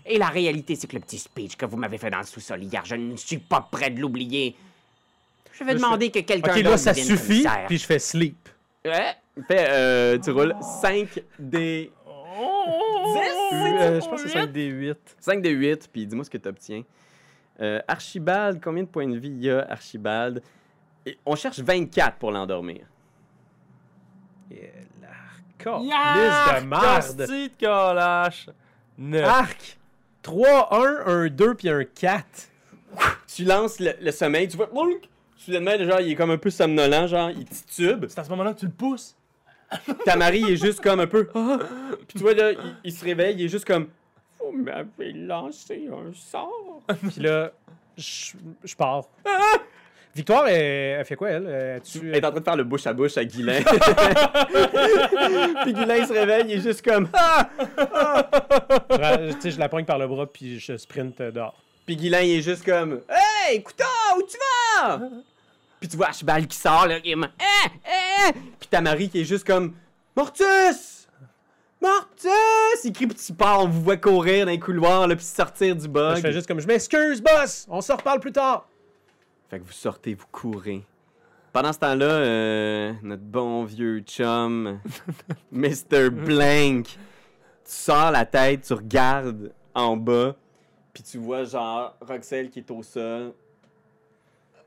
[0.06, 2.62] Et la réalité, c'est que le petit speech que vous m'avez fait dans le sous-sol
[2.62, 4.56] hier, je ne suis pas prêt de l'oublier.
[5.52, 8.48] Je vais Là, je demander que quelqu'un Ok, là, ça suffit, puis je fais sleep.
[8.84, 9.14] Ouais.
[9.46, 11.92] Fais, euh, tu roules 5 des...
[13.50, 14.96] Euh, je pense que c'est 5 des 8.
[15.20, 16.82] 5 des 8, puis dis-moi ce que tu obtiens.
[17.60, 20.42] Euh, Archibald, combien de points de vie il y a, Archibald?
[21.04, 22.86] Et on cherche 24 pour l'endormir.
[24.50, 24.70] Et
[25.00, 27.16] la Yark, de merde.
[27.16, 28.48] de calache.
[29.24, 29.77] Arc.
[30.22, 32.24] 3, 1, un 2, puis un 4.
[33.34, 34.68] Tu lances le, le sommeil, tu vois,
[35.36, 38.06] soudainement, genre, il est comme un peu somnolent, genre, il titube.
[38.08, 39.16] C'est à ce moment-là que tu le pousses.
[40.04, 41.28] Tamari il est juste comme un peu.
[41.34, 41.58] Ah!
[42.06, 43.88] Puis tu vois, là, il, il se réveille, il est juste comme.
[44.40, 46.82] Vous m'avez lancé un sort.
[47.12, 47.52] Puis là,
[47.96, 48.32] je
[48.64, 49.08] je pars.
[50.14, 51.46] Victoire, elle, elle fait quoi, elle?
[51.46, 53.60] Elle tue- Elle est en train de faire le bouche à bouche à Guilain.
[55.62, 57.08] Puis Guilain se réveille, il est juste comme.
[57.12, 57.48] Ah!
[58.90, 61.54] je, la poigne par le bras, puis je sprint euh, dehors.
[61.86, 63.00] Puis Guilain, il est juste comme.
[63.08, 63.84] Hey, couteau,
[64.16, 64.36] où tu
[64.86, 65.00] vas?
[65.80, 68.32] Puis tu vois Archibald qui sort, là, qui est comme, Eh, eh!
[68.58, 69.74] Puis Tamari qui est juste comme.
[70.16, 71.06] Mortus!
[71.80, 72.84] Mortus!
[72.84, 75.76] Il crie, puis tu pars, on vous voit courir dans les couloirs, là, puis sortir
[75.76, 76.16] du Là, bug.
[76.16, 77.66] je fais juste comme, je m'excuse, boss!
[77.70, 78.67] On se reparle plus tard!
[79.48, 80.84] Fait que vous sortez, vous courez.
[81.52, 84.80] Pendant ce temps-là, euh, notre bon vieux chum,
[85.52, 86.10] Mr.
[86.10, 86.98] Blank, tu
[87.64, 90.36] sors la tête, tu regardes en bas,
[90.92, 93.32] puis tu vois genre Roxelle qui est au sol,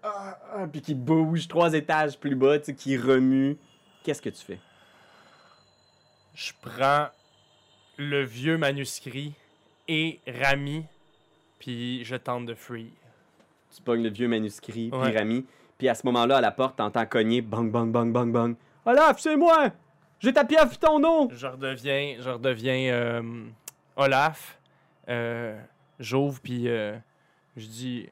[0.04, 3.58] ah, ah, puis qui bouge trois étages plus bas, tu sais, qui remue.
[4.04, 4.60] Qu'est-ce que tu fais?
[6.34, 7.10] Je prends
[7.98, 9.34] le vieux manuscrit
[9.88, 10.86] et Rami,
[11.60, 12.92] puis je tente de free.
[13.76, 15.18] Tu pognes le vieux manuscrit, puis Ouais.
[15.18, 15.46] Rami,
[15.78, 18.56] puis à ce moment-là, à la porte, t'entends cogner, bang, bang, bang, bang, bang.
[18.86, 19.70] Olaf, c'est moi!
[20.20, 21.30] J'ai ta pieuvre ton nom!
[21.32, 23.22] Je redeviens, je redeviens euh,
[23.96, 24.60] Olaf.
[25.10, 25.60] Euh,
[26.00, 26.96] J'ouvre, puis euh,
[27.58, 28.10] je dis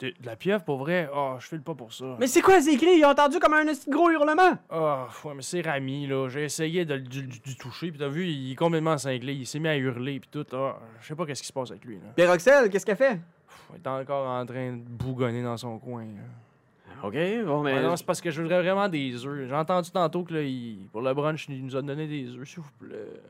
[0.00, 1.08] de la pieuvre pour vrai?
[1.14, 2.16] Oh, je file pas pour ça.
[2.18, 2.96] Mais c'est quoi, c'est écrit?
[2.98, 4.58] Ils ont entendu comme un gros hurlement!
[4.72, 6.28] Oh, ouais, mais c'est Rami, là.
[6.28, 9.34] J'ai essayé de, le- toucher, puis t'as vu, il est complètement cinglé.
[9.34, 10.46] Il s'est mis à hurler, puis tout.
[10.52, 12.12] Ah, je sais pas qu'est-ce qui se passe avec lui, là.
[12.16, 13.20] Puis Roxelle, qu'est-ce qu'elle fait?
[13.50, 16.04] Pff, Il est encore en train de bougonner dans son coin.
[16.04, 16.22] là.
[17.02, 17.14] Ok,
[17.46, 17.74] bon, mais.
[17.74, 19.48] Ouais, non, c'est parce que je voudrais vraiment des œufs.
[19.48, 22.46] J'ai entendu tantôt que là, il- pour le brunch, il nous a donné des œufs,
[22.48, 23.20] s'il vous plaît.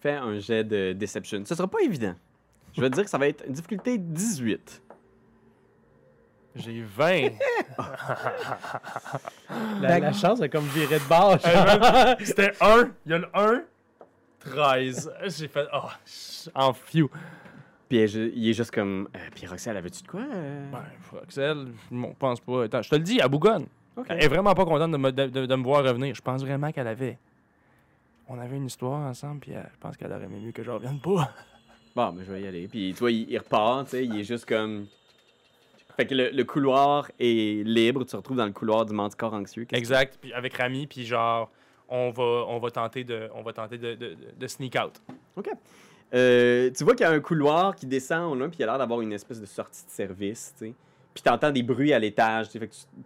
[0.00, 1.42] Fais un jet de Deception.
[1.44, 2.14] Ce sera pas évident.
[2.74, 4.82] Je vais te dire que ça va être difficulté 18.
[6.56, 7.28] J'ai 20.
[9.80, 11.38] La, la chance a comme viré de bord.
[12.24, 12.90] C'était 1.
[13.06, 13.62] Il y a le 1.
[14.40, 15.12] 13.
[15.26, 15.66] J'ai fait.
[15.72, 15.88] Oh,
[16.54, 17.08] en few.
[17.92, 19.06] Puis elle il est juste comme.
[19.14, 20.22] Euh, puis Roxelle, avais-tu de quoi?
[20.22, 20.70] euh?
[20.72, 20.82] Ben,
[21.22, 22.62] Axel, je m'en pense pas.
[22.64, 23.66] Attends, je te le dis, à Bougonne.
[24.08, 26.14] Elle est vraiment pas contente de me, de, de- de me voir revenir.
[26.14, 27.18] Je pense vraiment qu'elle avait.
[28.30, 30.70] On avait une histoire ensemble, puis elle- je pense qu'elle aurait aimé mieux que je
[30.70, 31.30] revienne pas.
[31.94, 32.66] Bon, ben, je vais y aller.
[32.66, 34.86] Puis tu vois, il, il repart, tu sais, il est juste comme.
[35.98, 39.34] Fait que le, le couloir est libre, tu te retrouves dans le couloir du manticore
[39.34, 39.66] anxieux.
[39.70, 40.16] Exact.
[40.18, 41.50] Puis avec Rami, puis genre,
[41.90, 45.02] on va, on va tenter de, on va tenter de, de, de sneak out.
[45.36, 45.50] OK.
[46.14, 48.78] Euh, tu vois qu'il y a un couloir qui descend loin, puis il a l'air
[48.78, 50.74] d'avoir une espèce de sortie de service, tu sais.
[51.14, 52.58] Puis t'entends des bruits à l'étage, tu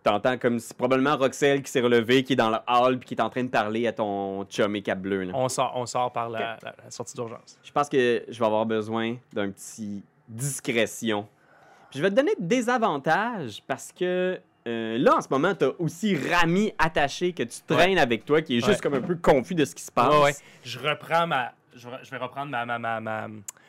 [0.05, 3.14] t'entends comme c'est probablement Roxelle qui s'est relevée, qui est dans le hall, puis qui
[3.14, 5.33] est en train de parler à ton chum et cap bleu, là.
[5.35, 7.59] On sort, on sort par la, la- la sortie d'urgence.
[7.64, 11.27] Je pense que je vais avoir besoin d'un petit discrétion.
[11.90, 14.38] Puis je vais te donner des avantages parce que
[14.69, 18.55] euh, là, en ce moment, t'as aussi Rami attaché que tu traînes avec toi, qui
[18.59, 18.81] est juste Ouais.
[18.90, 20.12] comme un peu confus de ce qui se passe.
[20.12, 20.33] Ouais, ouais.
[20.64, 21.53] Je reprends ma.
[21.77, 23.29] Je, vais reprendre ma, ma, ma, ma-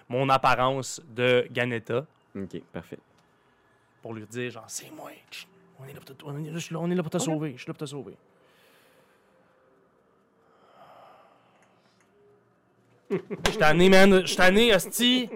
[0.10, 3.00] mon apparence de Ganetta Ok, parfait.
[4.02, 5.12] pour lui dire genre c'est moi.
[5.80, 7.54] On est là pour te, on est, là- on est là pour te sauver.
[7.56, 8.16] Je suis là pour te sauver.
[13.10, 13.18] Je
[13.50, 14.22] suis tanné, man.
[14.22, 15.30] Je suis tanné, hostie.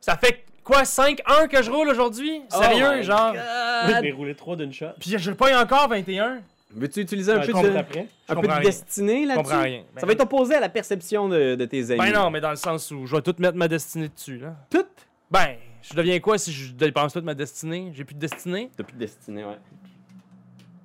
[0.00, 0.42] Ça fait quoi?
[0.64, 2.40] Quoi, 5-1 que je roule aujourd'hui?
[2.48, 3.34] Sérieux, my genre?
[3.34, 4.92] Je l'ai roulé 3 d'une shot.
[5.00, 6.40] Puis je paye encore 21?
[6.74, 8.00] Veux-tu utiliser un Ouais, peu de, après.
[8.00, 8.62] un peu comprends de rien.
[8.62, 9.42] destinée là-dessus?
[9.44, 9.82] comprends rien.
[9.96, 11.98] Ça va être opposé à la perception de, de tes amis.
[11.98, 14.56] Ben non, mais dans le sens où je vais tout mettre ma destinée dessus, là.
[14.70, 14.84] Tout?
[15.30, 17.90] Ben, je deviens quoi si je dépense toute ma destinée?
[17.94, 18.70] J'ai plus de destinée?
[18.76, 19.58] T'as plus de destinée, ouais.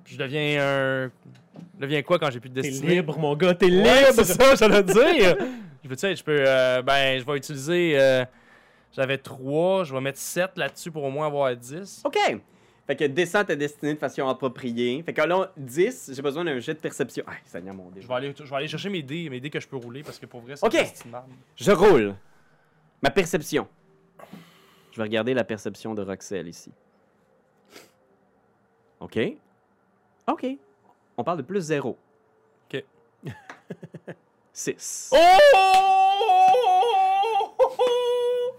[0.04, 1.10] Je deviens un...
[1.76, 2.94] Je deviens quoi quand j'ai plus de T'es destinée?
[2.96, 3.84] libre, mon gars, t'es libre!
[3.88, 5.36] Ouais, c'est ça, j'allais dire.
[5.84, 6.36] je veux tu sais, je peux.
[6.46, 7.92] euh, ben, je vais utiliser.
[7.98, 8.24] euh,
[8.94, 12.02] J'avais 3, je vais mettre 7 là-dessus pour au moins avoir 10.
[12.04, 12.16] OK.
[12.88, 15.02] Fait que descends ta destinée de façon appropriée.
[15.02, 17.22] Fait que là, 10, j'ai besoin d'un jet de perception.
[17.26, 18.00] Ah, ça vient mon dé.
[18.00, 20.02] Je vais, aller, je vais aller chercher mes dés, mes dés que je peux rouler
[20.02, 20.74] parce que pour vrai, c'est Ok.
[21.54, 22.14] Je roule.
[23.02, 23.68] Ma perception.
[24.90, 26.72] Je vais regarder la perception de Roxelle ici.
[29.00, 29.18] OK.
[30.26, 30.46] OK.
[31.18, 31.94] On parle de plus 0.
[32.72, 32.84] OK.
[34.54, 35.10] 6.
[35.12, 36.47] Oh!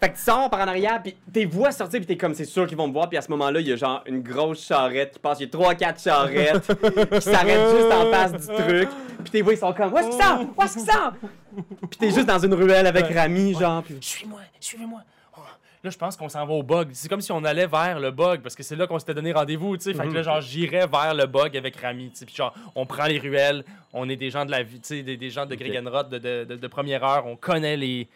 [0.01, 2.45] Fait que tu sors par en arrière, puis tes voix sortir, puis t'es comme, c'est
[2.45, 4.65] sûr qu'ils vont me voir, puis à ce moment-là, il y a genre une grosse
[4.65, 6.67] charrette qui passe, il y a 3-4 charrettes
[7.11, 8.89] qui s'arrêtent juste en face du truc,
[9.23, 10.49] puis tes voix, ils sont comme, où est-ce qu'ils sont?
[10.57, 11.11] Où est-ce qu'ils sont?
[11.89, 13.19] Puis t'es juste dans une ruelle avec Ouais.
[13.19, 13.97] Rami, genre, puis...
[13.99, 15.01] Suis-moi, suivez-moi.
[15.37, 15.41] Oh,
[15.83, 16.89] Là, je pense qu'on s'en va au bug.
[16.93, 19.31] C'est comme si on allait vers le bug parce que c'est là qu'on s'était donné
[19.33, 19.93] rendez-vous, tu sais.
[19.93, 22.25] Fait que là, genre, j'irais vers le bug avec Rami, tu sais.
[22.25, 25.03] Puis genre, on prend les ruelles, on est des gens de la vie, tu sais,
[25.03, 25.59] des, des gens de Ok.
[25.59, 28.07] Gregenrod de, de, de- de première heure, on connaît les,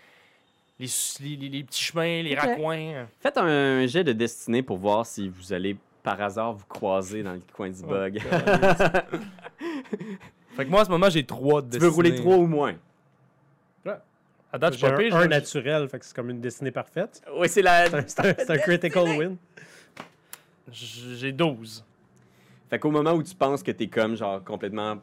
[0.88, 2.40] les, les, les- les petits chemins, les Ok.
[2.40, 3.08] raccoins.
[3.20, 7.34] Faites un jet de destinée pour voir si vous allez, par hasard, vous croiser dans
[7.34, 8.20] le coin du bug.
[10.56, 12.76] Fait que moi, à ce moment, j'ai 3 de tu veux rouler 3 ou moins?
[14.56, 16.40] À date, je J'ai suis pas un, pire, un naturel, fait que c'est comme une
[16.40, 17.24] destinée parfaite.
[17.36, 17.90] Oui, c'est la...
[18.08, 19.36] C'est un- critical win.
[20.72, 21.84] j'ai j'ai 12.
[22.70, 24.98] Fait qu'au moment où tu penses que t'es comme genre complètement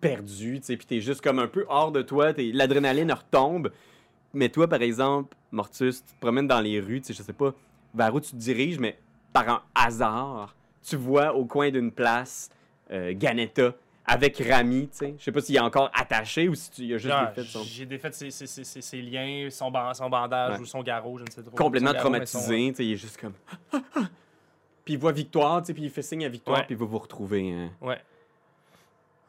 [0.00, 3.70] perdu, tu sais, puis t'es juste comme un peu hors de toi, t'es- l'adrénaline retombe.
[4.34, 7.32] Mais toi, par exemple, Mortus, tu te promènes dans les rues, tu sais, je sais
[7.32, 7.52] pas
[7.94, 8.98] vers où tu te diriges, mais
[9.32, 12.50] par un hasard, tu vois au coin d'une place
[12.90, 13.72] euh, Ganetta
[14.04, 15.14] avec Rami, tu sais.
[15.18, 17.44] Je sais pas s'il est encore attaché ou si tu il a juste Genre, défait
[17.44, 17.62] son...
[17.64, 20.60] J'ai défait ses, ses, ses, ses- ses liens, son, ban- son bandage Ouais.
[20.60, 21.50] ou son garrot, je ne sais trop.
[21.56, 23.34] complètement traumatisé, tu sais, il est juste comme...
[24.84, 26.64] puis il voit Victoire, tu sais, puis il fait signe à Victoire, Ouais.
[26.66, 27.52] puis il va vous retrouver.
[27.52, 27.70] hein.
[27.82, 28.00] Ouais.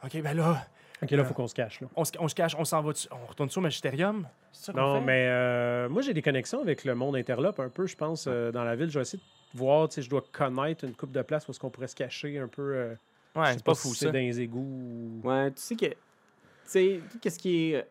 [0.03, 0.65] Ok, ben là,
[1.01, 1.81] Ok, là, faut qu'on se cache.
[1.81, 1.88] Là.
[1.95, 4.27] on se, on se cache, on s'en va, on retourne sur au Magisterium?
[4.51, 5.05] C'est ça qu'on Non, fait?
[5.05, 8.51] mais euh, moi, j'ai des connexions avec le monde interlope un peu, je pense, euh,
[8.51, 8.89] dans la ville.
[8.89, 9.21] Je vais essayer
[9.53, 11.88] de voir, tu sais, je dois connaître une coupe de place où est-ce qu'on pourrait
[11.88, 12.62] se cacher un peu.
[12.75, 12.95] euh,
[13.35, 14.12] je Ouais, sais c'est pas si fou, c'est ça.
[14.12, 14.59] dans les égouts.
[15.23, 15.85] ou- Ouais, tu sais que.
[15.85, 15.95] Tu
[16.65, 17.81] sais, qu'est-ce qui est euh,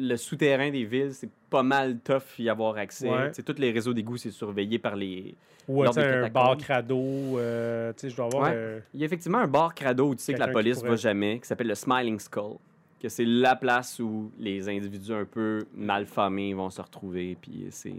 [0.00, 3.08] le souterrain des villes, c'est pas mal tough y avoir accès.
[3.10, 3.30] Ouais.
[3.32, 5.34] Tous les réseaux d'égouts, c'est surveillé par les.
[5.68, 7.38] Ou Lors tu sais, des un bar crado.
[7.38, 8.42] euh, tu sais, je dois avoir.
[8.44, 8.52] Ouais.
[8.54, 10.90] euh, Il y a effectivement un bar crado où tu sais que la police pourrait-
[10.90, 12.56] va jamais, qui s'appelle le Smiling Skull.
[13.00, 17.36] Que c'est la place où les individus un peu malfamés vont se retrouver.
[17.40, 17.94] Puis c'est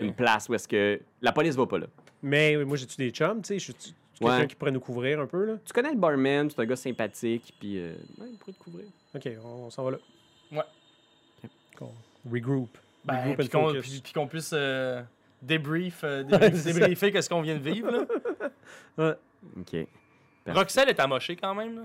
[0.00, 1.86] une place où est-ce que la police va pas là.
[2.22, 3.58] Mais moi, j'ai-tu des chums, tu sais?
[3.58, 4.30] Je suis Ouais.
[4.30, 5.54] quelqu'un qui pourrait nous couvrir un peu, là?
[5.64, 8.86] Tu connais le barman, c'est un gars sympathique, puis euh, ouais, il pourrait te couvrir.
[9.12, 9.98] Ok, on, on s'en va là.
[10.52, 10.62] Ouais.
[11.78, 11.92] Qu'on
[12.30, 12.70] Regroup.
[13.04, 13.82] Ben, puis qu'on focus.
[13.90, 15.02] puis- puis qu'on puisse euh,
[15.42, 16.72] débrief, euh, débrief- ça.
[16.72, 18.06] débriefer qu'est-ce qu'on vient de vivre.
[18.96, 19.16] Là.
[19.60, 19.76] Ok.
[20.48, 21.76] Roxelle est amochée quand même.
[21.76, 21.82] Là.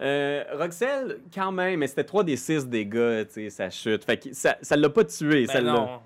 [0.00, 4.04] Euh, Roxelle, quand même, mais c'était 3 des 6 dégâts, tu sais, sa chute.
[4.04, 6.00] Fait que ça ça l'a pas tué, Ben ça l'a non.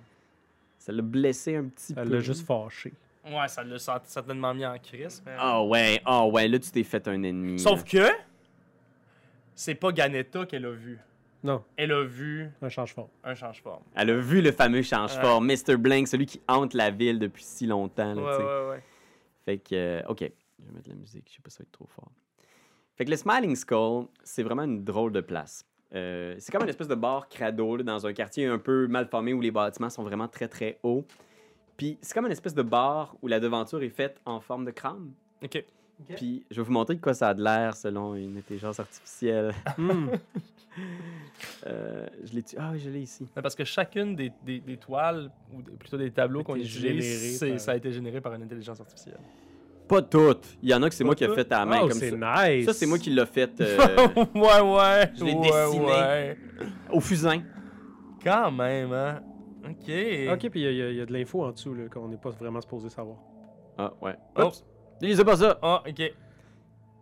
[0.79, 2.03] ça l'a blessé un petit peu.
[2.05, 2.92] l'a juste fâché.
[3.27, 5.23] Ouais, ça l'a sent- certainement mis en crise.
[5.27, 7.59] mais- Ah ouais, ah ouais, là tu t'es fait un ennemi.
[7.59, 8.11] Sauf là.
[8.11, 8.14] que
[9.55, 10.99] c'est pas Ganetta qu'elle a vu.
[11.44, 13.09] Non, Elle a vu un change-forme.
[13.22, 13.83] un change-forme.
[13.94, 15.77] Elle a vu le fameux change-forme, Mr.
[15.77, 18.14] Blank, celui qui hante la ville depuis si longtemps.
[18.14, 18.83] Là, Ouais, ouais, ouais.
[19.44, 21.66] Fait que, euh, ok, je vais mettre la musique, je sais pas si ça va
[21.66, 22.11] être trop fort.
[22.96, 25.64] Fait que le Smiling Skull, c'est vraiment une drôle de place.
[25.94, 29.07] Euh, c'est comme une espèce de bar crado là, dans un quartier un peu mal
[29.07, 31.07] formé où les bâtiments sont vraiment très très hauts.
[31.77, 34.72] Puis c'est comme une espèce de bar où la devanture est faite en forme de
[34.72, 35.12] crâne.
[35.42, 35.64] Ok.
[36.17, 39.53] Puis je vais vous montrer de quoi ça a de l'air selon une intelligence artificielle.
[41.67, 43.27] Euh, je l'ai Ah oui, je l'ai ici.
[43.35, 46.55] Mais Parce que chacune des, des, des toiles, ou des- plutôt des tableaux A qu'on
[46.55, 49.19] été utilise, généré c'est- par- ça a été généré par une intelligence artificielle.
[49.89, 50.57] Pas toutes.
[50.63, 51.99] Il y en a que c'est moi qui ai fait à la main Oh, comme
[51.99, 52.49] c'est ça.
[52.49, 52.67] nice.
[52.67, 53.77] Ça, c'est moi qui l'ai fait euh,
[54.35, 55.13] ouais, ouais.
[55.17, 55.85] je l'ai ouais, dessiné.
[55.87, 56.37] ouais.
[56.93, 57.43] au fusain.
[58.23, 59.21] Quand même, hein.
[59.65, 59.91] Ok.
[60.33, 62.09] Ok, puis il y, a- y a- y a de l'info en dessous là, qu'on
[62.09, 63.17] n'est pas vraiment supposé savoir.
[63.77, 64.15] Ah ouais.
[64.37, 64.51] Oh.
[65.01, 65.59] Lisez pas ça.
[65.63, 66.13] Ah, ok.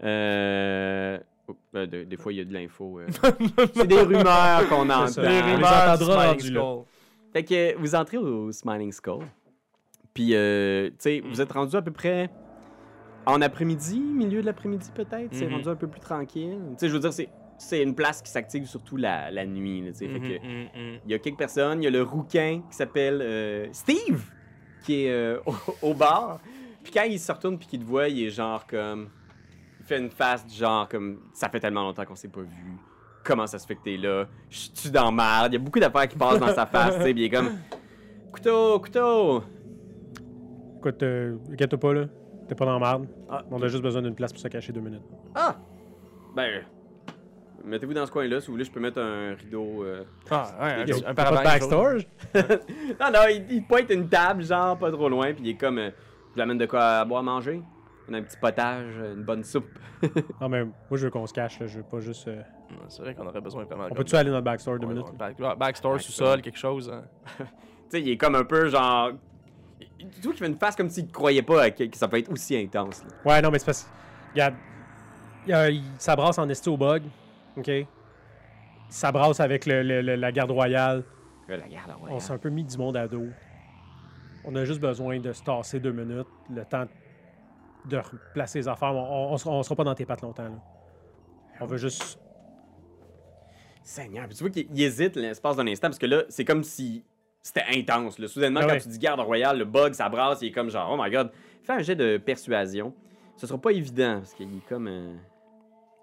[0.05, 1.19] Euh...
[1.49, 3.01] oh, ben, de- des fois, il y a de l'info.
[3.01, 3.07] euh.
[3.75, 5.07] c'est des rumeurs qu'on entend.
[5.09, 5.23] Ça.
[5.23, 6.61] Les rumeurs entendra du Smiling rendus là.
[6.61, 6.85] Skull.
[7.33, 9.25] Fait que vous entrez au Smiling Skull.
[10.15, 12.31] Puis, euh, tu sais, vous êtes rendu à peu près
[13.27, 15.29] en après-midi, milieu de l'après-midi peut-être.
[15.33, 15.55] C'est Mhm.
[15.55, 16.59] rendu un peu plus tranquille.
[16.71, 17.29] Tu sais, je veux dire, c'est,
[17.59, 19.83] c'est une place qui s'active surtout la, la nuit.
[19.83, 20.09] là, tu sais.
[20.09, 20.61] Fait que Mhm, mhm,
[20.93, 20.99] mhm.
[21.05, 21.83] il y a quelques personnes.
[21.83, 24.23] Il y a le rouquin qui s'appelle euh, Steve,
[24.85, 25.55] qui est euh, au,
[25.91, 26.41] au bar.
[26.87, 29.09] Puis quand il se retourne puis qu'il te voit, il est genre comme.
[29.81, 31.19] Il fait une face du genre comme.
[31.33, 32.77] Ça fait tellement longtemps qu'on s'est pas vu.
[33.25, 34.27] Comment ça se fait que t'es là?
[34.49, 35.49] Je suis dans merde.
[35.53, 37.13] Il y a beaucoup d'affaires qui passent dans sa face, tu sais.
[37.13, 37.59] Puis il est comme.
[38.31, 39.43] Couteau, couteau!
[40.79, 42.05] Écoute, euh, inquiète-toi pas, là.
[42.49, 43.09] T'es pas dans la merde.
[43.29, 43.43] Ah.
[43.51, 45.03] On a juste besoin d'une place pour se cacher deux minutes.
[45.35, 45.57] Ah!
[46.37, 46.63] Ben.
[47.65, 48.41] Mettez-vous dans ce coin-là.
[48.41, 49.83] Si vous voulez, je peux mettre un rideau.
[49.83, 50.05] euh.
[50.31, 51.95] Ah, ouais, un, un backstore?
[53.01, 55.33] Non, non, il, il pointe une table, genre, pas trop loin.
[55.35, 55.79] Puis il est comme.
[55.79, 55.91] euh,
[56.37, 57.63] vous amène de quoi à boire, manger?
[58.09, 59.67] On a un petit potage, une bonne soupe.
[60.41, 61.67] Non, mais moi, je veux qu'on se cache, là.
[61.67, 62.29] Je veux pas juste.
[62.29, 62.41] euh,
[62.89, 63.87] C'est vrai qu'on aurait besoin vraiment.
[63.91, 65.09] On peut-tu aller dans le backstore deux Ouais, minutes?
[65.11, 66.91] ouais, back- backstore, sous-sol, quelque chose.
[66.93, 67.03] hein.
[67.89, 69.11] Tu sais, il est comme un peu genre.
[69.99, 72.31] Tu vois qu'il fait une face comme s'il croyait pas que, que ça peut être
[72.33, 73.03] aussi intense.
[73.05, 73.11] là.
[73.33, 73.89] Ouais, non, mais c'est parce.
[74.33, 74.55] Regarde.
[75.47, 77.03] il a- il- ça brasse en esti au bug.
[77.57, 77.71] OK?
[78.89, 81.03] Ça brasse avec le- le- le- la garde royale.
[81.49, 82.11] La garde, ouais.
[82.11, 83.27] On s'est un peu mis du monde à dos.
[84.47, 86.87] On a juste besoin de se tasser deux minutes, le temps
[87.87, 88.95] de replacer les affaires.
[88.95, 90.45] On, on, sera, pas dans tes pattes longtemps.
[90.45, 90.59] Là.
[91.61, 92.19] On veut juste.
[93.83, 96.65] Seigneur, puis tu vois qu'il il hésite l'espace d'un instant parce que là, c'est comme
[96.65, 97.05] si
[97.41, 98.19] c'était intense.
[98.19, 98.27] Là.
[98.27, 100.91] Soudainement, Ah quand tu dis garde royale, le bug, ça brasse, il est comme genre,
[100.93, 101.31] oh my god.
[101.63, 102.93] Fais un jet de persuasion.
[103.37, 104.89] Ce sera pas évident parce qu'il est comme.
[104.89, 105.15] euh,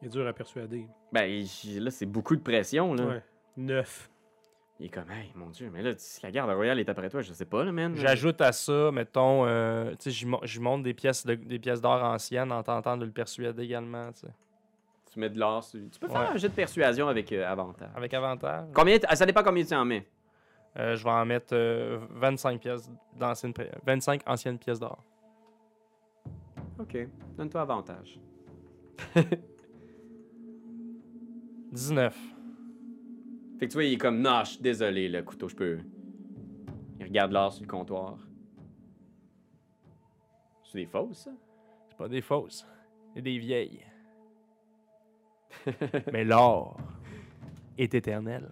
[0.02, 0.88] Il est dur à persuader.
[1.12, 1.44] Ben,
[1.80, 2.94] là, c'est beaucoup de pression.
[2.94, 3.06] Là.
[3.06, 3.22] Ouais.
[3.58, 4.10] Neuf.
[4.80, 7.22] Il est comme, hey, mon dieu, mais là, si la garde royale est après toi,
[7.22, 7.96] je sais pas, là, man.
[7.96, 12.04] J'ajoute à ça, mettons, euh, tu sais, j'y monte des pièces, de- des pièces d'or
[12.04, 14.34] anciennes en tentant de le persuader également, tu sais.
[15.12, 15.64] Tu mets de l'or.
[15.64, 16.28] sur- Tu peux faire Ouais.
[16.34, 17.90] un jet de persuasion avec euh, avantage.
[17.96, 18.66] Avec avantage.
[18.74, 20.08] Combien t- Ça dépend combien tu en mets.
[20.80, 25.04] Euh, je vais en mettre euh, 25 pièces d'anciennes, pi- 25 anciennes pièces d'or.
[26.80, 26.98] Ok.
[27.38, 28.20] Donne-toi avantage.
[31.72, 32.16] 19.
[33.60, 35.80] Fait que tu vois, il est comme, non, je suis désolé, le couteau, je peux.
[37.00, 38.18] Il regarde l'or sur le comptoir.
[40.63, 41.32] C'est des fausses, ça?
[41.89, 42.66] C'est pas des fausses.
[43.13, 43.86] C'est des vieilles.
[46.12, 46.78] Mais l'or
[47.78, 48.50] est éternel.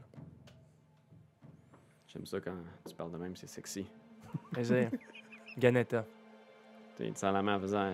[2.08, 2.54] J'aime ça quand
[2.88, 3.88] tu parles de même, c'est sexy.
[4.62, 4.90] C'est
[5.58, 6.06] Ganetta.
[6.98, 7.94] Tu sans la main en faisant.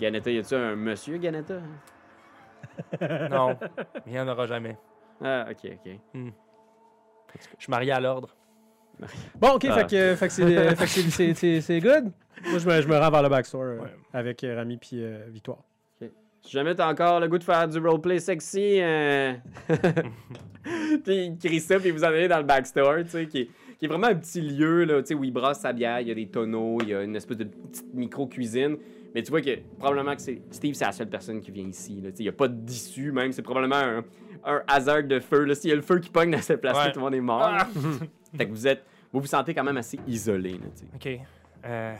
[0.00, 1.60] Ganetta, y a-tu un monsieur Ganetta?
[3.30, 3.56] Non,
[4.04, 4.76] il n'y en aura jamais.
[5.22, 5.92] Ah, ok, ok.
[7.58, 8.34] Je suis marié à l'ordre.
[9.38, 9.74] Bon, ok, Ah.
[9.74, 12.10] fait que, fait que c'est- euh, c'est- c'est- c'est c'est good.
[12.48, 13.88] Moi, je me, je me rends vers le backstore euh, Ouais.
[14.12, 15.58] avec euh, Rami puis euh, Victoire.
[16.42, 19.34] Si jamais t'as encore le goût de faire du roleplay sexy, euh...
[21.04, 23.84] puis crie ça, puis vous en allez dans le backstore, tu sais, qui est, qui
[23.84, 26.10] est vraiment un petit lieu, là, tu sais, où il brasse sa bière, il y
[26.10, 28.78] a des tonneaux, il y a une espèce de petite micro-cuisine.
[29.14, 32.00] Mais tu vois que probablement que c'est Steve, c'est la seule personne qui vient ici,
[32.00, 34.04] il n'y a pas d'issue, même, c'est probablement un,
[34.44, 35.54] un hasard de feu, là.
[35.54, 36.92] S'il y a le feu qui pogne dans cette place-là, Ouais.
[36.92, 37.50] tout le monde est mort.
[37.50, 37.66] là.
[38.36, 40.66] fait que vous êtes, vous vous sentez quand même assez isolé, là.
[40.94, 41.08] OK.
[41.64, 41.94] Euh,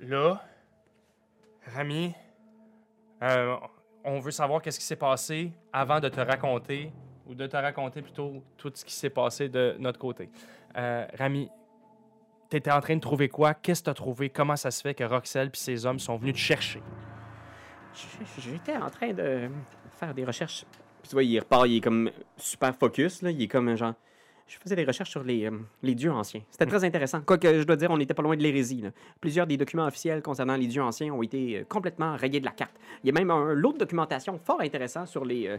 [0.00, 0.42] là,
[1.74, 2.12] Rami,
[3.22, 3.56] euh,
[4.04, 6.92] on veut savoir qu'est-ce qui s'est passé avant de te raconter,
[7.26, 10.28] ou de te raconter plutôt tout ce qui s'est passé de notre côté.
[10.76, 11.48] Euh, Rami,
[12.48, 13.54] t'étais en train de trouver quoi?
[13.54, 14.30] Qu'est-ce que t'as trouvé?
[14.30, 16.80] Comment ça se fait que Roxelle et ses hommes sont venus te chercher?
[18.38, 19.48] J'étais en train de
[19.98, 20.64] faire des recherches.
[21.02, 23.30] Puis tu vois, il repart, il est comme super focus, là.
[23.30, 23.94] Il est comme un genre.
[24.46, 25.52] Je faisais des recherches sur les, euh,
[25.82, 26.42] les dieux anciens.
[26.50, 27.22] C'était très intéressant.
[27.22, 28.82] Quoique, je dois dire, on n'était pas loin de l'hérésie.
[28.82, 28.90] là.
[29.18, 32.50] Plusieurs des documents officiels concernant les dieux anciens ont été euh, complètement rayés de la
[32.50, 32.74] carte.
[33.02, 35.56] Il y a même un lot de documentation fort intéressant sur les, euh,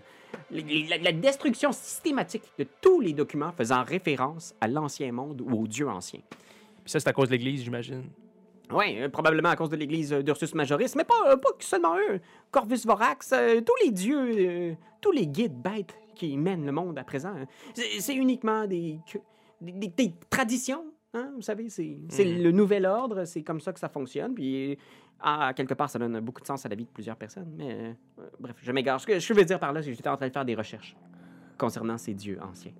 [0.51, 5.41] les- les- la, la destruction systématique de tous les documents faisant référence à l'ancien monde
[5.41, 6.21] ou aux dieux anciens.
[6.85, 8.03] Puis ça, c'est à cause de l'Église, j'imagine.
[8.71, 12.19] Oui, probablement à cause de l'église euh, d'Ursus Majoris, mais pas, euh, pas seulement eux.
[12.49, 16.97] Corvus Vorax, euh, tous les dieux, euh, tous les guides bêtes qui mènent le monde
[16.97, 17.45] à présent, hein.
[17.99, 18.99] c'est uniquement des,
[19.61, 20.83] des, des- traditions.
[21.13, 24.33] hein, Vous savez, c'est c'est le nouvel ordre, c'est comme ça que ça fonctionne.
[24.33, 24.77] Puis,
[25.19, 27.53] à quelque part, ça donne beaucoup de sens à la vie de plusieurs personnes.
[27.57, 28.99] Mais euh, euh, bref, je m'égare.
[28.99, 30.55] Ce que je veux dire par là, c'est que j'étais en train de faire des
[30.55, 30.95] recherches
[31.57, 32.73] concernant ces dieux anciens.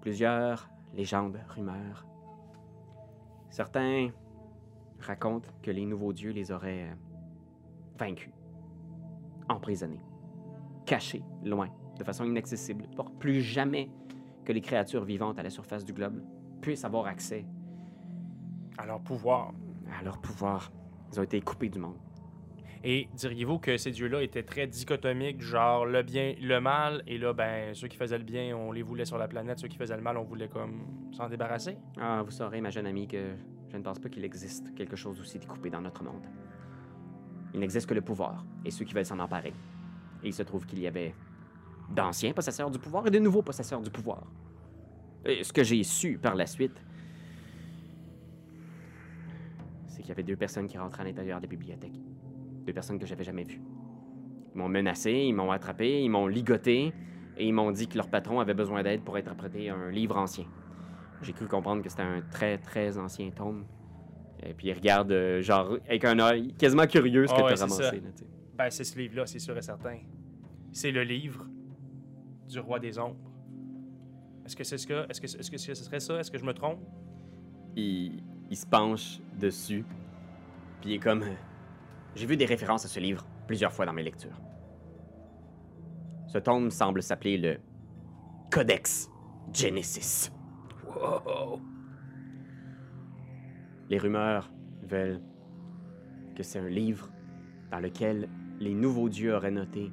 [0.00, 2.06] Plusieurs légendes, rumeurs.
[3.50, 4.08] Certains
[5.00, 6.94] raconte que les nouveaux dieux les auraient euh,
[7.98, 8.32] vaincus,
[9.48, 10.00] emprisonnés,
[10.86, 13.90] cachés, loin, de façon inaccessible, pour plus jamais
[14.44, 16.22] que les créatures vivantes à la surface du globe
[16.60, 17.44] puissent avoir accès
[18.78, 19.52] À leur pouvoir.
[19.98, 20.70] à leur pouvoir.
[21.12, 21.96] Ils ont été coupés du monde.
[22.82, 27.34] Et diriez-vous que ces dieux-là étaient très dichotomiques, genre le bien, le mal, et là,
[27.34, 29.96] ben, ceux qui faisaient le bien, on les voulait sur la planète, ceux qui faisaient
[29.96, 31.76] le mal, on voulait comme s'en débarrasser?
[32.00, 33.34] Ah, vous saurez, ma jeune amie, que
[33.68, 36.24] je ne pense pas qu'il existe quelque chose d'aussi découpé dans notre monde.
[37.52, 39.52] Il n'existe que le pouvoir et ceux qui veulent s'en emparer.
[40.22, 41.14] Et il se trouve qu'il y avait
[41.90, 44.22] d'anciens possesseurs du pouvoir et de nouveaux possesseurs du pouvoir.
[45.24, 46.82] Et ce que j'ai su par la suite,
[49.86, 52.00] c'est qu'il y avait deux personnes qui rentraient à l'intérieur de la bibliothèque.
[52.66, 53.60] Deux personnes que j'avais jamais vues.
[54.54, 56.92] Ils m'ont menacé, ils m'ont attrapé, ils m'ont ligoté
[57.36, 60.44] et ils m'ont dit que leur patron avait besoin d'aide pour interpréter un livre ancien.
[61.22, 63.64] J'ai cru comprendre que c'était un très très ancien tome.
[64.42, 67.50] Et puis ils regardent euh, genre avec un œil quasiment curieux ce que Ah ouais,
[67.50, 68.00] t'as c'est ramassé.
[68.00, 68.08] là.
[68.56, 69.98] Ben, c'est ce livre-là, c'est sûr et certain.
[70.72, 71.46] C'est le livre
[72.48, 73.16] du roi des ombres.
[74.44, 75.06] Est-ce que c'est ce que.
[75.10, 76.18] Est-ce que, est-ce que ce serait ça?
[76.18, 76.80] Est-ce que je me trompe?
[77.76, 79.84] il, il se penche dessus,
[80.80, 81.22] puis il est comme...
[82.14, 84.40] J'ai vu des références à ce livre plusieurs fois dans mes lectures.
[86.26, 87.58] Ce tome semble s'appeler le
[88.50, 89.10] Codex
[89.52, 90.30] Genesis.
[93.88, 94.50] Les rumeurs
[94.82, 95.20] veulent
[96.36, 97.10] que c'est un livre
[97.70, 98.28] dans lequel
[98.60, 99.92] les nouveaux dieux auraient noté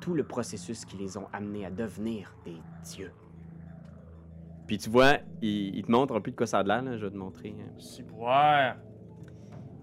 [0.00, 3.12] tout le processus qui les ont amenés à devenir des dieux.
[4.66, 6.82] Puis tu vois, il, il te montre un peu de quoi ça a de l'air,
[6.82, 6.96] là.
[6.96, 7.54] je vais te montrer.
[7.60, 7.72] hein.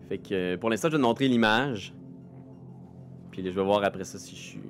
[0.09, 0.17] Ouais.
[0.17, 1.93] Fait que euh, pour l'instant, je vais te montrer l'image.
[3.31, 4.61] Puis là, je vais voir après ça si je suis.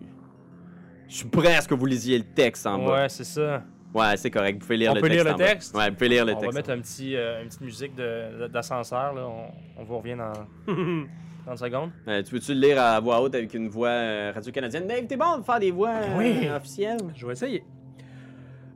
[1.07, 3.01] Je suis prêt à ce que vous lisiez le texte en bas.
[3.03, 3.63] Ouais, c'est ça.
[3.93, 4.55] Ouais, c'est correct.
[4.55, 5.23] Vous pouvez lire On le peut texte.
[5.25, 5.75] lire le texte?
[5.75, 6.53] Ouais, vous pouvez lire le On texte.
[6.53, 9.25] va mettre un petit, euh, une petite musique de- d'ascenseur, là.
[9.25, 10.33] On, on vous revient dans
[11.45, 11.91] 30 secondes.
[12.09, 14.85] Euh, tu veux-tu le lire à voix haute avec une voix euh, radio-canadienne?
[14.85, 16.49] Dave, t'es bon de faire des voix euh, Oui.
[16.49, 16.97] officielles?
[17.15, 17.63] Je vais essayer.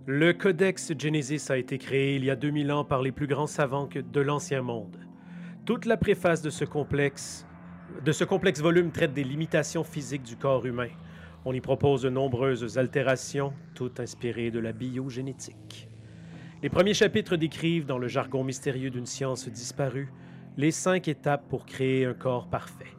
[0.05, 3.45] Le Codex Genesis a été créé il y a 2000 ans par les plus grands
[3.47, 4.95] savants de l'Ancien Monde.
[5.64, 7.45] Toute la préface de ce complexe,
[8.03, 10.89] de ce complexe volume traite des limitations physiques du corps humain.
[11.45, 15.88] On y propose de nombreuses altérations, toutes inspirées de la biogénétique.
[16.64, 20.12] Les premiers chapitres décrivent, dans le jargon mystérieux d'une science disparue,
[20.57, 22.97] les cinq étapes pour créer un corps parfait.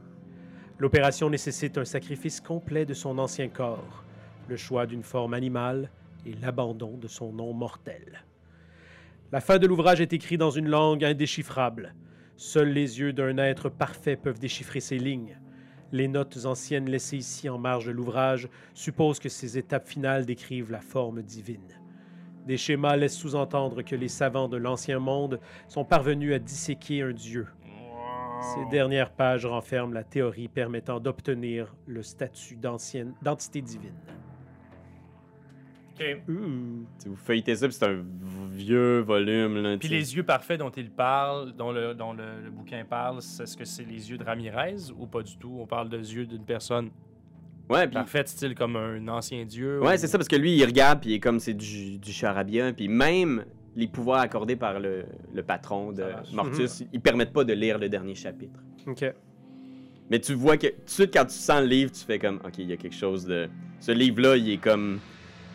[0.79, 4.05] L'opération nécessite un sacrifice complet de son ancien corps,
[4.49, 5.91] le choix d'une forme animale
[6.25, 8.23] et l'abandon de son nom mortel.
[9.33, 11.95] La fin de l'ouvrage est écrite dans une langue indéchiffrable.
[12.37, 15.39] Seuls les yeux d'un être parfait peuvent déchiffrer ces lignes.
[15.93, 20.71] Les notes anciennes laissées ici en marge de l'ouvrage supposent que ces étapes finales décrivent
[20.71, 21.69] la forme divine.
[22.47, 27.13] Des schémas laissent sous-entendre que les savants de l'Ancien Monde sont parvenus à disséquer un
[27.13, 27.47] dieu.
[28.55, 33.95] Ces dernières pages renferment la théorie permettant d'obtenir le statut d'entité divine.
[36.03, 36.23] OK.
[36.29, 36.87] Ouh.
[36.99, 38.03] Si vous feuilletez ça, puis c'est un
[38.53, 39.63] vieux volume.
[39.63, 43.23] Là, Puis les yeux parfaits dont il parle, dont le, dont le, le bouquin parle,
[43.23, 45.57] c'est- est-ce que c'est les yeux de Ramirez ou pas du tout?
[45.61, 46.91] On parle de yeux d'une personne
[47.71, 49.81] Ouais, puis parfaite, style comme un ancien dieu.
[49.81, 51.99] Ouais, ou- c'est ça, parce que lui, il regarde, puis il est comme c'est du,
[51.99, 53.45] du charabia, puis même
[53.75, 56.33] les pouvoirs accordés par le, le patron de Ça marche.
[56.33, 58.61] Mortus, ils permettent pas de lire le dernier chapitre.
[58.87, 59.05] OK.
[60.11, 62.37] Mais tu vois que tout de suite, quand tu sens le livre, tu fais comme,
[62.45, 63.49] OK, il y a quelque chose de.
[63.81, 64.99] Ce livre-là, il est comme.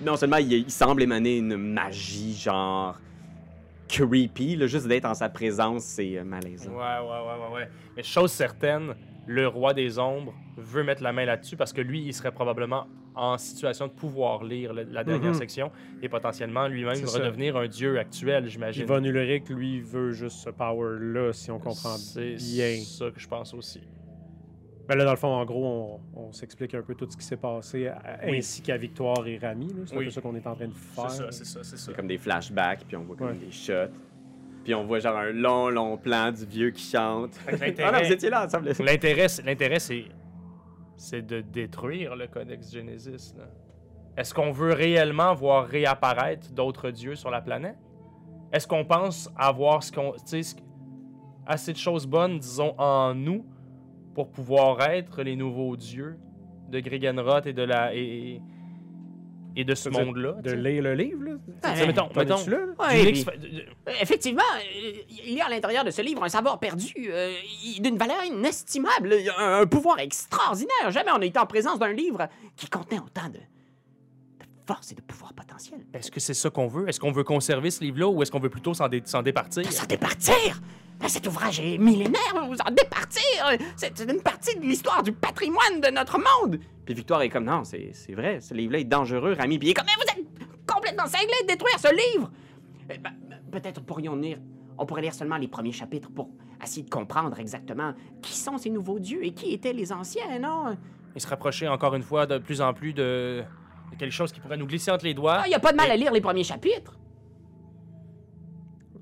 [0.01, 2.99] Non seulement il, il semble émaner une magie, genre.
[3.89, 6.71] creepy, là, juste d'être en sa présence, c'est euh, malaisant.
[6.71, 7.69] Ouais, ouais, ouais, ouais, ouais.
[7.95, 8.95] Mais chose certaine,
[9.25, 12.85] le roi des ombres veut mettre la main là-dessus parce que lui, il serait probablement
[13.15, 15.37] en situation de pouvoir lire le- la dernière Mhm.
[15.37, 15.71] section
[16.01, 17.19] et potentiellement lui-même C'est ça.
[17.19, 18.85] redevenir un dieu actuel, j'imagine.
[18.85, 22.77] Von Ulrich, lui, veut juste ce power-là, si on comprend C'est bien.
[22.83, 23.81] ça que je pense aussi.
[24.87, 27.23] Ben là, dans le fond, en gros, on, on s'explique un peu tout ce qui
[27.25, 27.91] s'est passé,
[28.25, 28.37] Oui.
[28.37, 29.67] ainsi qu'à Victoire et Rami.
[29.85, 31.09] C'est un peu ça qu'on est en train de faire.
[31.11, 31.93] C'est ça, c'est ça, c'est ça.
[31.93, 33.33] Comme des flashbacks, puis on voit comme Ouais.
[33.35, 33.91] des shots.
[34.63, 37.31] Puis on voit genre un long, long plan du vieux qui chante.
[37.47, 38.69] Ah non, l'intérêt- vous étiez là ensemble.
[38.79, 40.05] L'intérêt, c'est- l'intérêt, c'est,
[40.95, 43.33] c'est de détruire le Codex Genesis.
[44.15, 47.77] Est-ce qu'on veut réellement voir réapparaître d'autres dieux sur la planète?
[48.51, 50.13] Est-ce qu'on pense avoir ce qu'on,
[51.45, 53.45] assez de choses bonnes, disons, en nous
[54.17, 56.17] pour pouvoir être les nouveaux dieux
[56.69, 58.41] de Gregenroth et de la et,
[59.55, 60.33] et de ce monde-là?
[60.41, 61.33] De lire le livre, là?
[61.85, 62.37] Mettons, mettons?
[62.79, 63.25] Ouais, puis-
[64.01, 64.41] Effectivement,
[65.07, 67.31] il y a à l'intérieur de ce livre un savoir perdu euh,
[67.79, 70.89] d'une valeur inestimable, un, un pouvoir extraordinaire.
[70.89, 73.37] Jamais on a été en présence d'un livre qui contenait autant de,
[74.65, 75.81] force et de pouvoir potentiel.
[75.93, 76.89] Est-ce que c'est ça qu'on veut?
[76.89, 79.71] Est-ce qu'on veut conserver ce livre-là ou est-ce qu'on veut plutôt s'en, dé- s'en départir?
[79.71, 80.59] S'en départir!
[80.99, 83.21] Ben, Cet ouvrage est millénaire, vous en départir!
[83.75, 86.59] C'est c'est une partie de l'histoire du patrimoine de notre monde!
[86.85, 89.59] Puis Victoire est comme, non, c'est vrai, ce livre-là est dangereux, Rami.
[89.59, 90.25] Puis il est comme, Mais vous êtes
[90.65, 92.31] complètement cinglé de détruire ce livre!
[92.89, 93.11] Eh ben,
[93.51, 94.39] Peut-être pourrions lire,
[94.77, 96.29] on pourrait lire seulement les premiers chapitres pour
[96.63, 100.75] essayer de comprendre exactement qui sont ces nouveaux dieux et qui étaient les anciens, non?
[101.17, 103.43] et se rapprocher encore une fois de plus en plus de,
[103.91, 105.39] de quelque chose qui pourrait nous glisser entre les doigts.
[105.41, 106.95] Ah, il n'y a pas de mal à lire les premiers chapitres.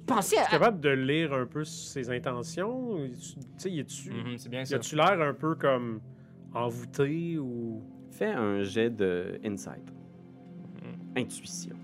[0.05, 2.97] Pensez Tu es capable de lire un peu ses intentions?
[3.07, 3.69] Tu sais,
[4.11, 4.75] Mhm, bien y ça.
[4.75, 5.99] a-tu l'air un peu comme
[6.53, 7.81] envoûté ou?
[8.11, 9.83] fais un jet de insight.
[10.81, 11.17] Mhm.
[11.17, 11.75] Intuition.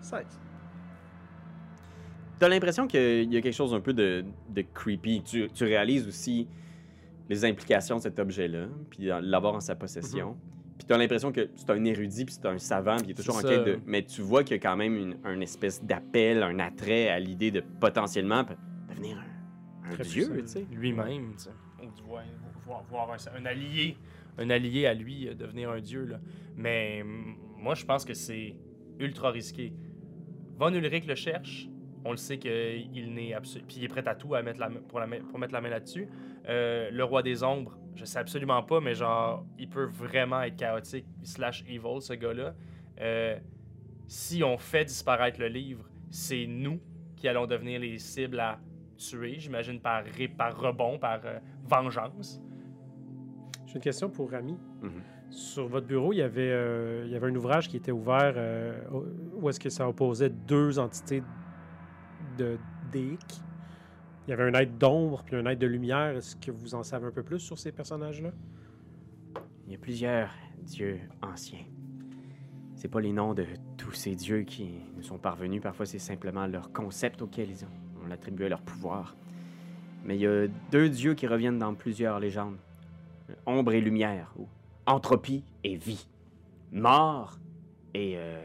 [0.00, 0.26] 16.
[2.38, 5.22] T'as l'impression qu'il y a quelque chose un peu de, de creepy.
[5.22, 6.46] Tu, tu réalises aussi
[7.28, 10.36] les implications de cet objet-là, puis l'avoir en sa possession.
[10.78, 13.36] Puis t'as l'impression que c'est un érudit, puis c'est un savant, puis il est toujours
[13.36, 13.80] en quête de...
[13.84, 17.18] Mais tu vois qu'il y a quand même une, un espèce d'appel, un attrait à
[17.18, 18.44] l'idée de potentiellement
[18.88, 19.18] devenir
[19.84, 20.66] un, dieu, tu sais.
[20.70, 21.50] lui-même, tu sais.
[21.82, 22.22] Ou tu vois-
[22.64, 23.96] voir, voir un, un allié,
[24.38, 26.20] un allié à lui euh, devenir un dieu, là.
[26.56, 27.02] Mais
[27.56, 28.54] moi, je pense que c'est
[29.00, 29.72] ultra risqué.
[30.56, 31.68] Von Ulrich le cherche.
[32.04, 33.66] On le sait qu'il n'est absolument...
[33.66, 35.00] Puis il est prêt à tout à mettre la, pour
[35.38, 36.06] mettre la main là-dessus.
[36.48, 40.54] Euh, le roi des ombres, je sais absolument pas, mais genre, il peut vraiment être
[40.56, 42.54] chaotique slash evil, ce gars-là.
[43.00, 43.36] Euh,
[44.06, 46.78] si on fait disparaître le livre, c'est nous
[47.16, 48.58] qui allons devenir les cibles à
[48.96, 51.38] tuer, j'imagine par, ré- par rebond, par euh,
[51.68, 52.40] vengeance.
[53.66, 54.56] J'ai une question pour Rami.
[54.82, 55.02] Mhm.
[55.30, 58.32] Sur votre bureau, il y avait, euh, il y avait un ouvrage qui était ouvert
[58.36, 58.80] euh,
[59.34, 61.22] où est-ce que ça opposait deux entités
[62.38, 62.58] de
[62.90, 63.20] Dick.
[64.28, 66.14] Il y avait un être d'ombre puis un être de lumière.
[66.14, 68.28] Est-ce que vous en savez un peu plus sur ces personnages-là?
[69.66, 70.28] Il y a plusieurs
[70.60, 71.64] dieux anciens.
[72.74, 73.46] C'est pas les noms de
[73.78, 75.62] tous ces dieux qui nous sont parvenus.
[75.62, 77.70] Parfois, c'est simplement leur concept auquel ils ont,
[78.06, 79.16] on attribué leur pouvoir.
[80.04, 82.58] Mais il y a deux dieux qui reviennent dans plusieurs légendes.
[83.46, 84.46] Ombre et lumière, ou
[84.84, 86.06] entropie et vie.
[86.70, 87.38] Mort
[87.94, 88.44] et euh,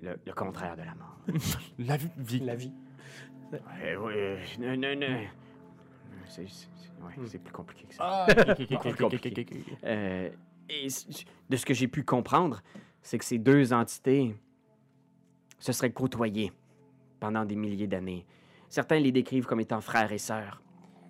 [0.00, 1.18] le, le contraire de la mort.
[1.78, 2.40] La vie.
[2.40, 2.72] La vie.
[3.52, 5.18] Euh, ouais, non, non, non.
[6.26, 7.26] C'est c'est- c'est- ouais, Hmm.
[7.26, 8.02] c'est plus compliqué que ça.
[8.02, 8.26] Ah.
[9.84, 10.30] Euh,
[10.68, 12.62] et c- de ce que j'ai pu comprendre,
[13.02, 14.34] c'est que ces deux entités
[15.58, 16.52] se seraient côtoyées
[17.20, 18.24] pendant des milliers d'années.
[18.68, 20.62] Certains les décrivent comme étant frères et sœurs,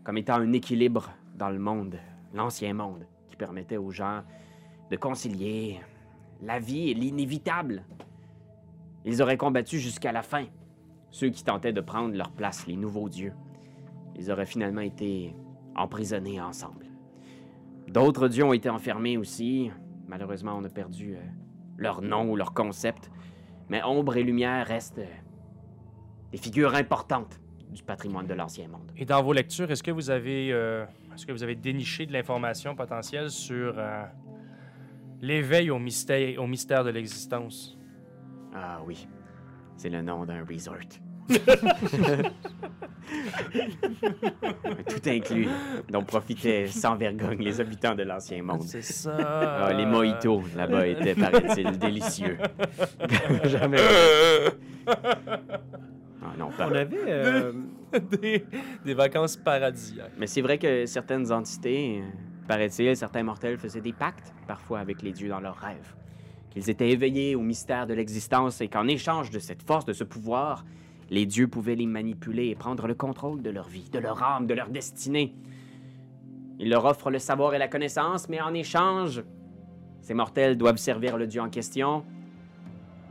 [0.05, 1.99] comme étant un équilibre dans le monde,
[2.34, 4.22] l'ancien monde, qui permettait aux gens
[4.90, 5.80] de concilier
[6.43, 7.84] la vie et l'inévitable.
[9.05, 10.47] Ils auraient combattu jusqu'à la fin,
[11.12, 13.34] ceux qui tentaient de prendre leur place, les nouveaux dieux.
[14.16, 15.36] Ils auraient finalement été
[15.76, 16.86] emprisonnés ensemble.
[17.88, 19.70] D'autres dieux ont été enfermés aussi.
[20.08, 21.20] Malheureusement, on a perdu euh,
[21.76, 23.10] leur nom ou leur concept.
[23.68, 25.06] Mais ombre et lumière restent euh,
[26.30, 27.38] des figures importantes
[27.70, 28.90] du patrimoine de l'ancien monde.
[28.96, 30.84] Et dans vos lectures, est-ce que vous avez, euh,
[31.14, 33.74] est-ce que vous avez déniché de l'information potentielle sur
[35.20, 37.78] l'éveil au mystère, au mystère de l'existence?
[38.54, 39.08] Ah oui,
[39.76, 40.76] c'est le nom d'un resort.
[44.88, 45.48] Tout inclus,
[45.90, 48.62] dont profitaient sans vergogne les habitants de l'ancien monde.
[48.62, 49.16] C'est ça.
[49.20, 52.38] Ah, les mojitos là-bas étaient, paraît-il, délicieux.
[53.44, 53.78] Jamais.
[54.86, 56.88] Ah non, pas On avait.
[57.08, 57.52] euh,
[58.20, 58.44] des,
[58.84, 60.12] des vacances paradisiaques.
[60.18, 62.08] Mais c'est vrai que certaines entités, euh,
[62.48, 65.94] paraît-il, certains mortels faisaient des pactes, parfois avec les dieux dans leurs rêves.
[66.53, 70.05] Qu'ils étaient éveillés au mystère de l'existence et qu'en échange de cette force, de ce
[70.05, 70.66] pouvoir,
[71.09, 74.46] les dieux pouvaient les manipuler et prendre le contrôle de leur vie, de leur âme,
[74.46, 75.34] de leur destinée.
[76.59, 79.24] Ils leur offrent le savoir et la connaissance, mais en échange,
[80.03, 82.05] ces mortels doivent servir le dieu en question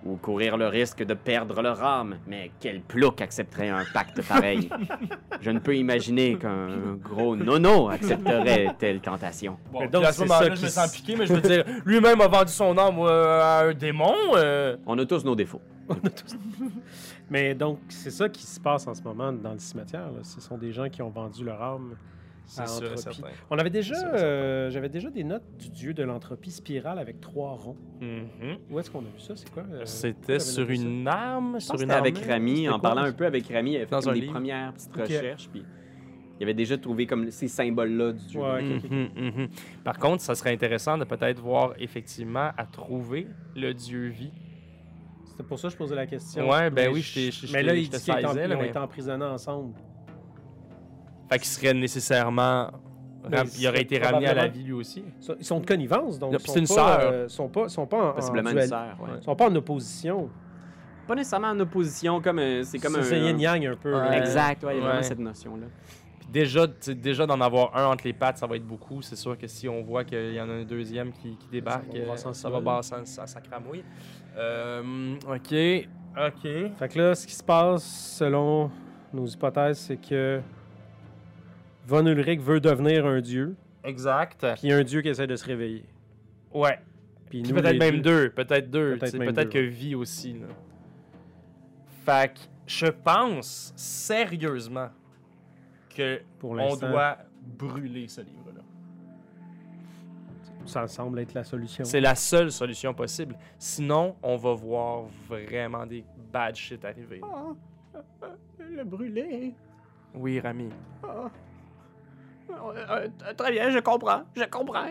[0.05, 2.17] ou courir le risque de perdre leur âme.
[2.27, 4.69] Mais quel plouc accepterait un pacte pareil?
[5.41, 9.57] Je ne peux imaginer qu'un gros nono accepterait telle tentation.
[9.71, 11.33] Bon, Mais donc, à ce c'est moment-là, ça je qui me sens piqué, mais je
[11.33, 14.13] veux dire, lui-même a vendu son âme euh, à un démon.
[14.35, 15.61] euh, On a tous nos défauts.
[17.29, 20.11] Mais donc, c'est ça qui se passe en ce moment dans le cimetière.
[20.11, 20.19] là.
[20.23, 21.95] Ce sont des gens qui ont vendu leur âme.
[22.53, 23.01] C'est À sûr et Entropie.
[23.15, 23.27] certain.
[23.49, 27.51] On avait déjà, euh, j'avais déjà des notes du dieu de l'entropie spirale avec trois
[27.51, 27.77] ronds.
[28.01, 28.57] Mhm.
[28.69, 29.37] Où est-ce qu'on a vu ça?
[29.37, 32.17] C'est quoi euh, C'était sur une arme, sur une avec?
[32.17, 34.33] Rami, en quoi, parlant un peu avec Rami, il avait fait Dans comme des livre?
[34.33, 35.63] premières petites recherches, puis
[36.41, 38.41] il avait déjà trouvé comme ces symboles-là du dieu.
[38.41, 38.61] Ouais.
[38.63, 39.47] Mhm, mhm.
[39.85, 44.33] Par contre, ça serait intéressant de peut-être voir effectivement à trouver le dieu vie.
[45.23, 46.49] C'était pour ça que je posais la question.
[46.49, 48.77] Ouais, ben Mais oui, je je- je Mais là, je il te dit qu'ils étaient
[48.77, 49.73] emprisonnés ensemble.
[51.31, 52.71] Fait qu'il serait nécessairement.
[53.29, 55.03] Ben, ram- il aurait été ramené à la vie lui aussi.
[55.39, 56.99] Ils sont de connivence, donc c'est une pas, sœur.
[57.03, 59.09] euh, sont pas, sont pas en, Possiblement en une sœur, ouais.
[59.19, 60.29] Ils sont pas en opposition.
[61.07, 63.03] Pas nécessairement en opposition, comme euh, c'est comme un...
[63.03, 63.93] C'est yin-yang un peu.
[63.93, 63.99] Ouais.
[64.09, 64.17] là.
[64.17, 65.67] Exact, ouais, il y a vraiment cette notion-là.
[66.19, 69.01] Puis déjà, déjà d'en avoir un entre les pattes, ça va être beaucoup.
[69.03, 71.85] C'est sûr que si on voit qu'il y en a un deuxième qui, qui débarque,
[72.33, 73.83] Ça va euh, ça ça, ça cramouille.
[74.35, 76.41] Euh, ok, ok.
[76.79, 77.83] Fait que là, ce qui se passe,
[78.17, 78.71] selon
[79.13, 80.41] nos hypothèses, c'est que
[81.91, 84.45] Von Ulrich veut devenir un dieu, Exact.
[84.55, 85.83] puis un dieu qui essaie de se réveiller.
[86.53, 86.79] Ouais.
[87.29, 88.97] Puis peut-être même deux, peut-être deux.
[88.97, 90.39] Peut-être que vie aussi.
[90.39, 90.47] Là.
[92.05, 94.87] Fait que je pense sérieusement
[95.93, 98.61] que Pour on doit brûler ce livre-là.
[100.65, 101.83] ça semble être la solution.
[101.83, 103.35] C'est la seule solution possible.
[103.59, 107.19] Sinon, on va voir vraiment des bad shit arriver.
[108.59, 109.53] le brûler.
[110.15, 110.69] Oui, Rami.
[111.03, 111.29] Ah.
[112.51, 114.23] Euh, euh, très bien, je comprends.
[114.35, 114.85] Je comprends.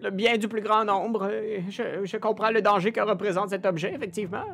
[0.00, 1.30] Le bien du plus grand nombre.
[1.68, 4.44] Je, je comprends le danger que représente cet objet, effectivement.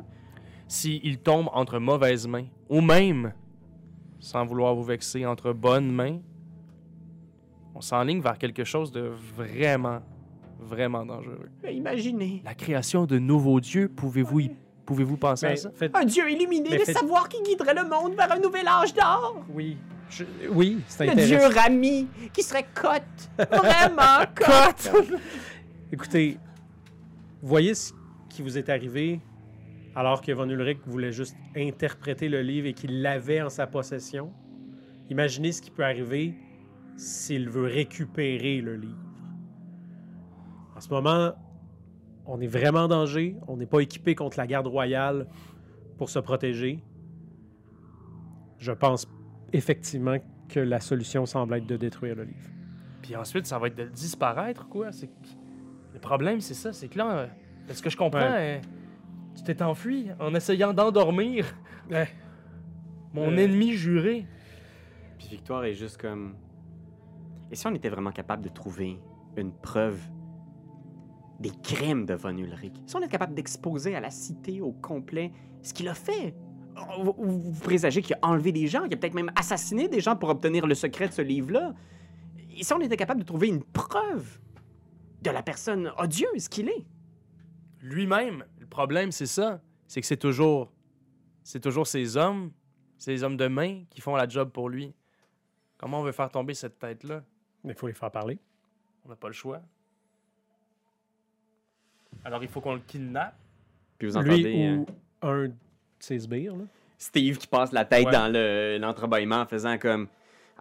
[0.67, 3.33] S'il tombe entre mauvaises mains, ou même,
[4.19, 6.19] sans vouloir vous vexer, entre bonnes mains,
[7.73, 9.01] on s'enligne vers quelque chose de
[9.35, 9.99] vraiment,
[10.59, 11.49] vraiment dangereux.
[11.63, 12.41] Mais imaginez.
[12.45, 14.51] La création de nouveaux dieux, pouvez-vous y-
[14.85, 15.71] pouvez-vous penser à ça?
[15.71, 18.67] faites- Un dieu illuminé, Mais le faites- savoir qui guiderait le monde vers un nouvel
[18.67, 19.41] âge d'or?
[19.51, 19.77] Oui.
[20.09, 21.61] Je- Oui, c'est Le dieu intéressant.
[21.61, 23.01] Rami, qui serait cote.
[23.37, 24.91] Vraiment cote.
[25.91, 26.37] Écoutez,
[27.41, 27.93] voyez ce
[28.29, 29.21] qui vous est arrivé
[29.95, 34.31] alors que Von Ulrich voulait juste interpréter le livre et qu'il l'avait en sa possession.
[35.09, 36.35] Imaginez ce qui peut arriver
[36.95, 38.97] s'il veut récupérer le livre.
[40.75, 41.33] En ce moment,
[42.25, 43.35] on est vraiment en danger.
[43.47, 45.27] On n'est pas équipé contre la garde royale
[45.97, 46.83] pour se protéger.
[48.59, 49.07] Je pense
[49.53, 52.49] effectivement que la solution semble être de détruire le livre.
[53.01, 54.91] Puis ensuite, ça va être de disparaître, quoi?
[54.91, 55.09] C'est...
[55.93, 57.27] Le problème, c'est ça, c'est que là, euh,
[57.67, 58.59] de ce que je comprends, euh,
[59.35, 61.45] tu t'es enfui en essayant d'endormir
[61.89, 62.07] Ouais.
[63.13, 63.37] mon Euh.
[63.37, 64.25] ennemi juré.
[65.17, 66.35] Puis Victoire est juste comme.
[67.51, 68.99] Et si on était vraiment capable de trouver
[69.35, 69.99] une preuve
[71.39, 72.73] des crimes de Von Ulrich?
[72.85, 75.31] Si on est capable d'exposer à la cité au complet
[75.63, 76.35] ce qu'il a fait?
[77.03, 79.99] Vous, vous- vous présagez qu'il a enlevé des gens, qu'il a peut-être même assassiné des
[79.99, 81.73] gens pour obtenir le secret de ce livre-là?
[82.57, 84.39] Et si on était capable de trouver une preuve
[85.21, 86.85] de la personne odieuse qu'il est?
[87.81, 89.61] Lui-même, le problème, c'est ça.
[89.87, 90.71] C'est que c'est toujours.
[91.43, 92.51] C'est toujours ces hommes,
[92.97, 94.93] ces hommes de main qui font la job pour lui.
[95.77, 97.23] Comment on veut faire tomber cette tête-là?
[97.63, 98.37] Il faut les faire parler.
[99.05, 99.61] On n'a pas le choix.
[102.25, 103.35] Alors il faut qu'on le kidnappe.
[103.97, 104.85] Puis vous entendez Lui euh, ou
[105.21, 105.47] un
[106.03, 106.63] ses sbires, là.
[106.97, 108.11] Steve qui passe la tête Ouais.
[108.11, 110.07] dans le- l'entrebâillement en faisant comme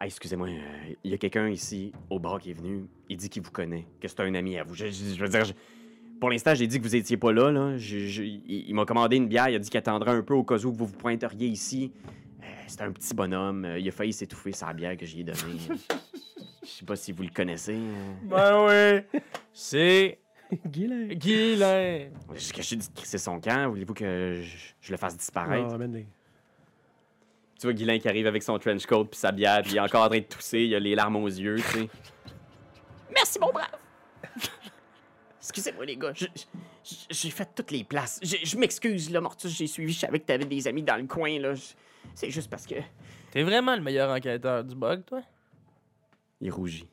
[0.01, 2.85] Ah, excusez-moi, euh, il y a quelqu'un ici au bar qui est venu.
[3.09, 4.73] Il dit qu'il vous connaît, que c'est un ami à vous.
[4.77, 5.53] Je, je- je veux dire, je-
[6.21, 7.51] pour l'instant, j'ai dit que vous étiez pas là.
[7.51, 7.77] là.
[7.77, 9.49] Je- je- il il m'a commandé une bière.
[9.49, 11.91] Il a dit qu'il attendrait un peu au cas où vous vous pointeriez ici.
[12.41, 13.65] Euh, c'est un petit bonhomme.
[13.65, 15.39] euh, il a failli s'étouffer sa bière que j'y ai donnée.
[16.63, 17.75] Je sais pas si vous le connaissez.
[17.75, 18.13] euh.
[18.23, 19.21] Ben oui!
[19.53, 20.19] C'est
[20.67, 21.09] Guylain.
[21.15, 22.09] Guylain!
[22.35, 23.69] J'ai caché de crisser son camp.
[23.71, 25.75] Voulez-vous que je, je le fasse disparaître?
[25.75, 26.07] Amène les-
[27.59, 29.81] Tu vois Guilain qui arrive avec son trench coat puis sa bière, puis il est
[29.81, 31.89] encore en train de tousser, il a les larmes aux yeux, tu sais.
[33.15, 33.67] Merci, mon brave.
[35.41, 36.13] Excusez-moi les gars,
[37.11, 38.21] j'ai fait toutes les places.
[38.23, 41.07] Je, je m'excuse là, Mortus, j'ai suivi, je savais que t'avais des amis dans le
[41.07, 41.55] coin là.
[42.15, 42.75] C'est juste parce que
[43.31, 45.23] T'es vraiment le meilleur enquêteur du bug, toi?
[46.41, 46.87] il rougit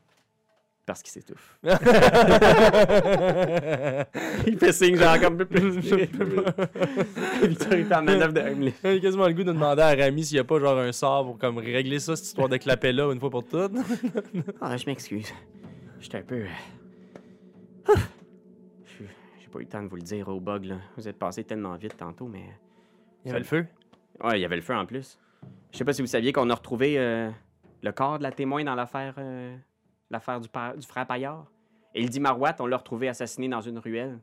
[0.86, 1.58] parce qu'il s'étouffe.
[1.64, 1.70] il
[4.48, 5.38] il fait signe genre comme
[7.44, 8.76] Victor est en manœuvre de Heimlich.
[8.84, 11.26] a quasiment le goût de demander à Rami s'il y a pas genre un sort
[11.26, 13.74] pour comme régler ça, cette histoire de clapet-là, une fois pour toutes.
[14.62, 15.32] Ah, je m'excuse.
[16.00, 16.46] J'étais un peu
[17.90, 17.94] euh,
[19.40, 20.76] J'ai pas eu le temps de vous le dire au bug là.
[20.98, 22.44] Vous êtes passé tellement vite tantôt mais
[23.24, 23.66] Il y avait le feu?
[24.24, 25.18] Ouais, il y avait le feu en plus.
[25.72, 27.30] Je sais pas si vous saviez qu'on a retrouvé euh,
[27.82, 29.56] le corps de la témoin dans l'affaire euh,
[30.10, 30.48] l'affaire du,
[30.78, 31.46] du frère Paillard.
[31.94, 34.20] Elodie Marouette, on l'a retrouvée assassinée dans une ruelle.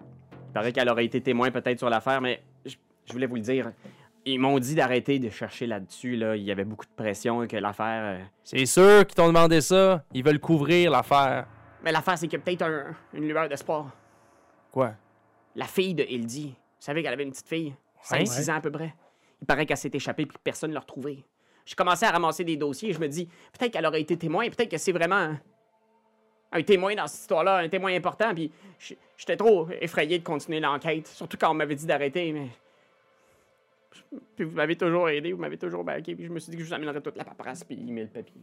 [0.00, 2.76] Il paraît qu'elle aurait été témoin peut-être sur l'affaire, mais je,
[3.06, 3.72] je voulais vous le dire.
[4.24, 6.16] Ils m'ont dit d'arrêter de chercher là-dessus.
[6.16, 6.36] Là.
[6.36, 8.20] Il y avait beaucoup de pression que l'affaire.
[8.20, 10.04] euh, C'est sûr qu'ils t'ont demandé ça.
[10.12, 11.46] Ils veulent couvrir l'affaire.
[11.82, 13.90] Mais l'affaire, c'est qu'il y a peut-être un- une lueur d'espoir.
[14.70, 14.92] Quoi?
[15.56, 16.48] La fille de Hildy.
[16.50, 16.54] Vous
[16.86, 18.94] savez qu'elle avait une petite fille, 5-6 ans à peu près.
[19.40, 21.24] Il paraît qu'elle s'est échappée puis que personne ne l'a retrouvée.
[21.64, 24.70] J'ai commencé à ramasser des dossiers je me dis, peut-être qu'elle aurait été témoin, peut-être
[24.70, 25.40] que c'est vraiment un,
[26.52, 28.34] un témoin dans cette histoire-là, un témoin important.
[28.34, 28.50] Puis
[29.16, 32.48] j'étais trop effrayé de continuer l'enquête, surtout quand on m'avait dit d'arrêter, mais.
[34.36, 36.62] Puis vous m'avez toujours aidé, vous m'avez toujours baqué, puis je me suis dit que
[36.62, 38.40] je vous amènerais toute la paperasse puis le papier.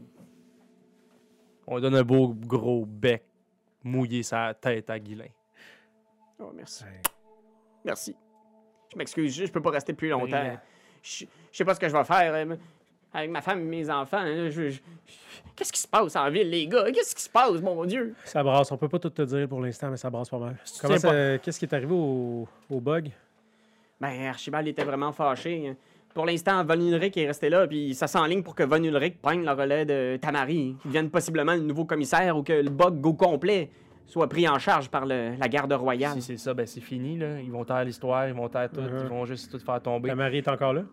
[1.68, 3.24] On donne un beau gros bec
[3.84, 5.30] mouillé sa tête à Guilain.
[6.40, 6.86] Oh, merci.
[7.84, 8.16] Merci.
[8.92, 10.42] Je m'excuse, je je peux pas rester plus longtemps.
[10.42, 10.62] Rien.
[11.02, 12.56] Je je sais pas ce que je vais faire euh,
[13.14, 14.18] avec ma femme et mes enfants.
[14.20, 14.50] hein.
[14.50, 14.80] Je- je-
[15.56, 16.86] Qu'est-ce qui se passe en ville, les gars?
[16.92, 18.14] Qu'est-ce qui se passe, mon Dieu?
[18.24, 18.72] Ça brasse.
[18.72, 20.56] On peut pas tout te dire pour l'instant, mais ça brasse pas mal.
[21.44, 23.12] Qu'est-ce qui est arrivé au, au bug?
[24.00, 25.76] Ben, Archibald était vraiment fâché.
[26.14, 29.44] Pour l'instant, Von Ulrich est resté là, puis ça s'enligne pour que Von Ulrich prenne
[29.44, 33.14] le relais de Tamari, qui devienne possiblement le nouveau commissaire ou que le bug au
[33.14, 33.70] complet
[34.08, 36.14] soit pris en charge par le- la garde royale.
[36.14, 37.40] Si c'est ça, ben c'est fini, là.
[37.42, 39.00] Ils vont taire l'histoire, ils vont taire tout, Mhm.
[39.04, 40.10] ils vont juste tout faire tomber.
[40.10, 40.84] Ta mari est encore là?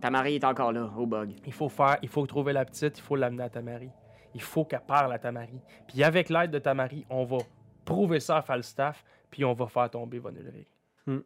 [0.00, 1.34] Tamari est encore là, au bug.
[1.46, 3.90] Il faut faire, il faut trouver la petite, il faut l'amener à Tamari.
[4.34, 5.60] Il faut qu'elle parle à Tamari.
[5.86, 7.38] Puis avec l'aide de Tamari, on va
[7.84, 10.68] prouver ça à Falstaff, puis on va faire tomber Von Ulrich.
[11.06, 11.20] Hmm.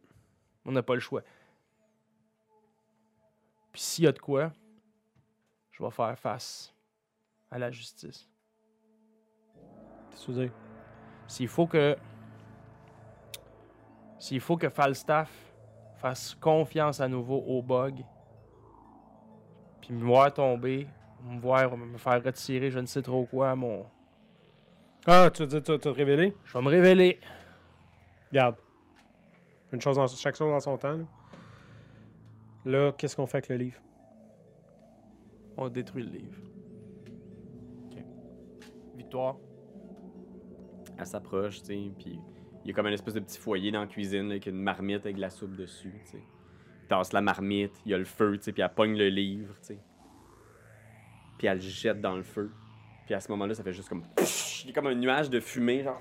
[0.65, 1.21] On n'a pas le choix.
[3.71, 4.51] Puis s'il y a de quoi,
[5.71, 6.73] je vais faire face
[7.49, 8.29] à la justice.
[10.09, 10.53] Qu'est-ce que tu veux dire?
[11.27, 11.97] S'il faut que.
[14.19, 15.31] S'il faut que Falstaff
[15.95, 18.03] fasse confiance à nouveau au bug,
[19.91, 20.87] puis me voir tomber,
[21.21, 23.85] me voir me faire retirer je ne sais trop quoi, mon.
[25.05, 26.33] Ah, tu veux dire, tu vas te révéler?
[26.45, 27.19] Je vais me révéler.
[28.31, 28.55] Regarde.
[29.73, 30.95] Une chose en, chaque chose en son temps.
[30.95, 31.05] Là,
[32.63, 33.81] Là, qu'est-ce qu'on fait avec le livre?
[35.57, 36.37] On détruit le livre.
[38.95, 39.35] Victoire.
[40.97, 42.17] Elle s'approche, tu sais, puis
[42.63, 44.55] il y a comme un espèce de petit foyer dans la cuisine, là, avec une
[44.55, 46.23] marmite avec de la soupe dessus, tu sais.
[46.91, 49.07] Il tasse la marmite, il y a le feu, tu sais, puis elle pogne le
[49.07, 49.79] livre, tu sais.
[51.37, 52.51] Puis elle le jette dans le feu.
[53.05, 54.03] Puis à ce moment-là, ça fait juste comme...
[54.19, 55.97] Il y a comme un nuage de fumée, genre...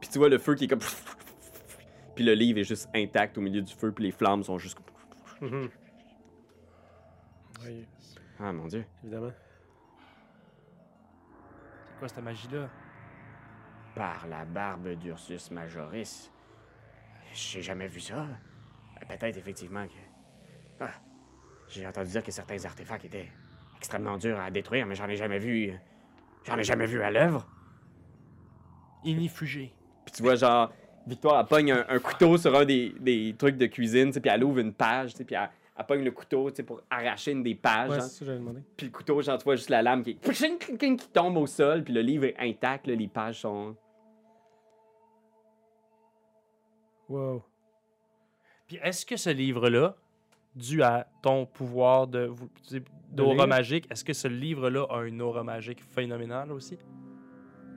[0.00, 0.80] Puis tu vois le feu qui est comme...
[2.16, 4.78] Puis le livre est juste intact au milieu du feu, puis les flammes sont juste...
[5.40, 5.68] Oui,
[8.40, 8.84] Ah, mon Dieu.
[9.04, 9.30] évidemment.
[11.86, 12.68] C'est quoi cette magie-là?
[13.94, 16.31] Par la barbe d'Ursus Majoris.
[17.34, 18.16] J'ai jamais vu ça.
[18.16, 19.92] Euh, Peut-être effectivement que.
[20.80, 20.90] Ah,
[21.68, 23.28] J'ai entendu dire que certains artefacts étaient
[23.76, 25.72] extrêmement durs à détruire, mais j'en ai jamais vu.
[26.44, 27.46] J'en ai jamais vu à l'œuvre.
[29.04, 29.72] Inifugé.
[30.04, 30.72] Puis tu vois, genre,
[31.06, 34.20] Victoire, elle pogne un, un couteau sur un des, des trucs de cuisine, tu sais,
[34.20, 36.62] puis elle ouvre une page, tu sais, puis elle, elle pogne le couteau, tu sais,
[36.62, 37.90] pour arracher une des pages.
[37.90, 38.04] Ouais, genre.
[38.04, 38.60] c'est ça que j'avais demandé.
[38.76, 41.92] Puis le couteau, genre, tu vois juste la lame qui, qui tombe au sol, puis
[41.92, 43.74] le livre est intact, là, les pages sont...
[47.12, 47.42] Wow.
[48.66, 49.96] Puis est-ce que ce livre-là,
[50.54, 52.30] dû à ton pouvoir de
[53.10, 56.78] d'aura magique, est-ce que ce livre-là a une aura magique phénoménale aussi?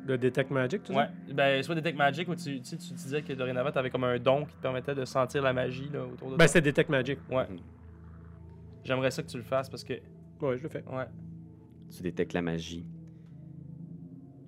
[0.07, 1.09] Le Detect Magic, tout Ouais.
[1.33, 4.03] Ben, soit Detect Magic ou tu, tu, sais, tu disais que dorénavant, tu avais comme
[4.03, 6.35] un don qui te permettait de sentir la magie là, autour de?
[6.35, 6.47] Ben, toi.
[6.47, 7.19] c'est Detect Magic.
[7.29, 7.47] Ouais.
[8.85, 9.93] J'aimerais ça que tu le fasses parce que.
[10.41, 10.83] Ouais, je le fais.
[10.87, 11.07] Ouais.
[11.89, 12.85] Tu détectes la magie.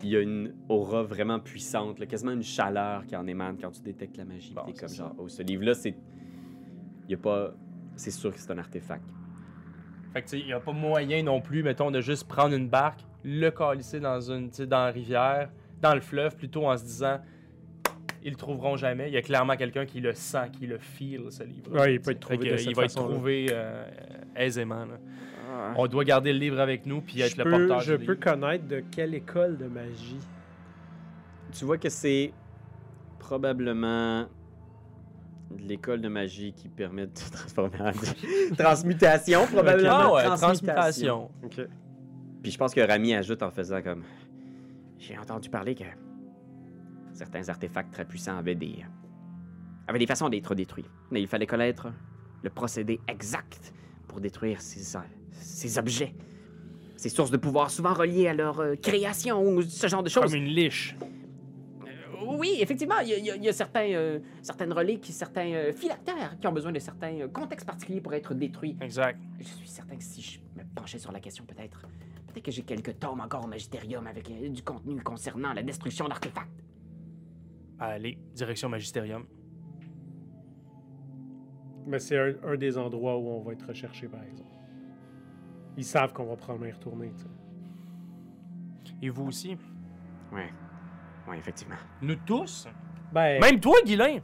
[0.03, 3.71] Il y a une aura vraiment puissante, là, quasiment une chaleur qui en émane quand
[3.71, 4.53] tu détectes la magie.
[4.53, 4.95] Bon, T'es c'est comme ça.
[4.95, 5.95] genre, oh, ce livre-là, c'est...
[7.07, 7.53] Il y a pas...
[7.95, 9.03] C'est sûr que c'est un artefact.
[10.13, 12.55] Fait que tu sais, il n'y a pas moyen non plus, mettons, de juste prendre
[12.55, 15.49] une barque, le calisser dans une, dans la rivière,
[15.81, 17.19] dans le fleuve, plutôt en se disant.
[18.23, 19.07] Ils le trouveront jamais.
[19.07, 21.71] Il y a clairement quelqu'un qui le sent, qui le feel, ce livre.
[21.71, 23.85] Ouais, il peut être trouvé de il va être trouvé euh,
[24.35, 24.85] aisément.
[24.85, 24.97] là.
[25.75, 28.05] On doit garder le livre avec nous puis être Je le peux, porteur je du
[28.05, 28.23] peux livre.
[28.23, 30.19] connaître de quelle école de magie.
[31.51, 32.33] Tu vois que c'est
[33.19, 34.27] probablement
[35.51, 37.91] de l'école de magie qui permet de transformer en
[38.57, 39.89] transmutation, probablement.
[39.91, 41.31] Ah ouais, transmutation.
[41.43, 41.61] Ok.
[42.41, 44.03] Puis je pense que Rami ajoute en faisant comme
[44.97, 45.83] j'ai entendu parler que
[47.13, 48.85] certains artefacts très puissants avaient des
[49.87, 50.85] avaient des façons d'être détruits.
[51.11, 51.87] Mais il fallait connaître
[52.43, 53.73] le procédé exact
[54.07, 54.97] pour détruire ces,
[55.31, 56.13] ces objets.
[56.95, 60.31] Ces sources de pouvoir souvent reliées à leur euh, création ou ce genre de choses.
[60.31, 60.95] Comme une liche.
[62.25, 66.47] Oui, effectivement, il y a, y y certains, euh, certaines reliques, certains euh, phylactères qui
[66.47, 68.75] ont besoin de certains euh, contextes particuliers pour être détruits.
[68.81, 69.19] Exact.
[69.39, 71.81] Je suis certain que si je me penchais sur la question, peut-être.
[72.27, 76.07] Peut-être que j'ai quelques tomes encore au Magistérium avec euh, du contenu concernant la destruction
[76.07, 76.63] d'artefacts.
[77.79, 79.25] Allez, direction Magisterium.
[81.85, 84.49] Mais c'est un, un des endroits où on va être recherché, par exemple.
[85.77, 87.11] Ils savent qu'on va probablement y retourner.
[89.01, 89.55] Et vous aussi.
[90.33, 90.51] Ouais.
[91.27, 91.75] Ouais, effectivement.
[92.01, 92.67] Nous tous.
[93.11, 94.17] Ben, Même toi, Guilain.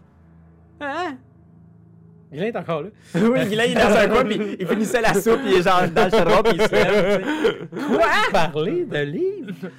[0.82, 1.18] Hein?
[2.32, 2.90] Guylain est encore là.
[3.16, 6.06] oui, il est dans un coin, puis il finissait la soupe, il est genre dans
[6.06, 7.22] le chaudron, puis il se lève.
[7.22, 7.86] tu sais.
[7.88, 8.08] Quoi?
[8.32, 9.70] Parler de livres?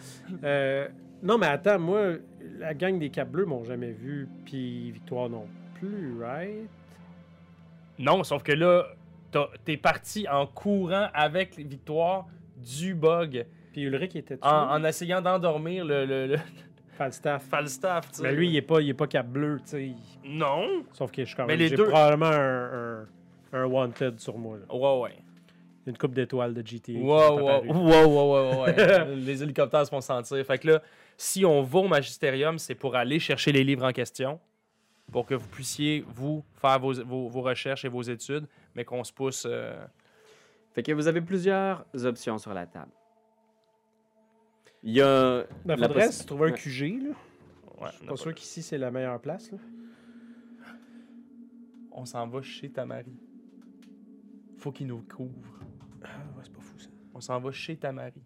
[0.44, 0.88] Euh,
[1.22, 2.12] non, mais attends, moi,
[2.58, 6.68] la gang des Cap Bleus m'ont jamais vu, puis Victoire non plus, right?
[7.98, 8.86] Non, sauf que là,
[9.64, 12.26] t'es parti en courant avec les victoires
[12.56, 13.46] du bug.
[13.72, 16.36] Puis Ulrich était En, en essayant d'endormir le, le, le
[16.96, 17.44] Falstaff.
[17.48, 18.22] Falstaff, tu sais.
[18.22, 19.90] Mais lui, il est pas, il est pas Cap Bleu, tu sais.
[20.24, 20.84] Non.
[20.92, 21.58] Sauf que je suis quand Mais même.
[21.60, 23.02] les J'ai deux- probablement un,
[23.52, 24.58] un, un wanted sur moi.
[24.58, 24.72] Là.
[24.74, 25.18] Ouais, ouais.
[25.86, 26.62] Une coupe d'étoiles de
[26.96, 27.68] Wow, wow, apparues.
[27.68, 29.14] wow, wow, wow, ouais.
[29.16, 30.42] les hélicoptères se font sentir.
[30.46, 30.82] Fait que là,
[31.16, 34.38] si on va au magisterium, c'est pour aller chercher les livres en question,
[35.12, 39.04] pour que vous puissiez, vous, faire vos, vos, vos recherches et vos études, mais qu'on
[39.04, 39.46] se pousse.
[39.48, 39.84] euh,
[40.72, 42.90] Fait que vous avez plusieurs options sur la table.
[44.82, 45.44] Il y a.
[45.64, 46.52] Ben, la faudrait possi- se trouver un.
[46.52, 47.08] QG, là.
[47.80, 49.58] ouais, Je suis pas sûr qu'ici, c'est la meilleure place, là.
[51.92, 53.16] On s'en va chez Tamari.
[54.58, 55.60] Faut qu'il nous couvre.
[56.02, 56.88] Ah, ouais, c'est pas fou, ça.
[57.14, 58.22] On s'en va chez Tamari.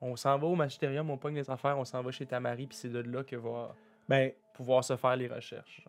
[0.00, 2.76] On s'en va au magisterium, on pogne les affaires, on s'en va chez Tamari, puis
[2.76, 3.74] c'est de là que va
[4.08, 5.84] Ben, pouvoir se faire les recherches.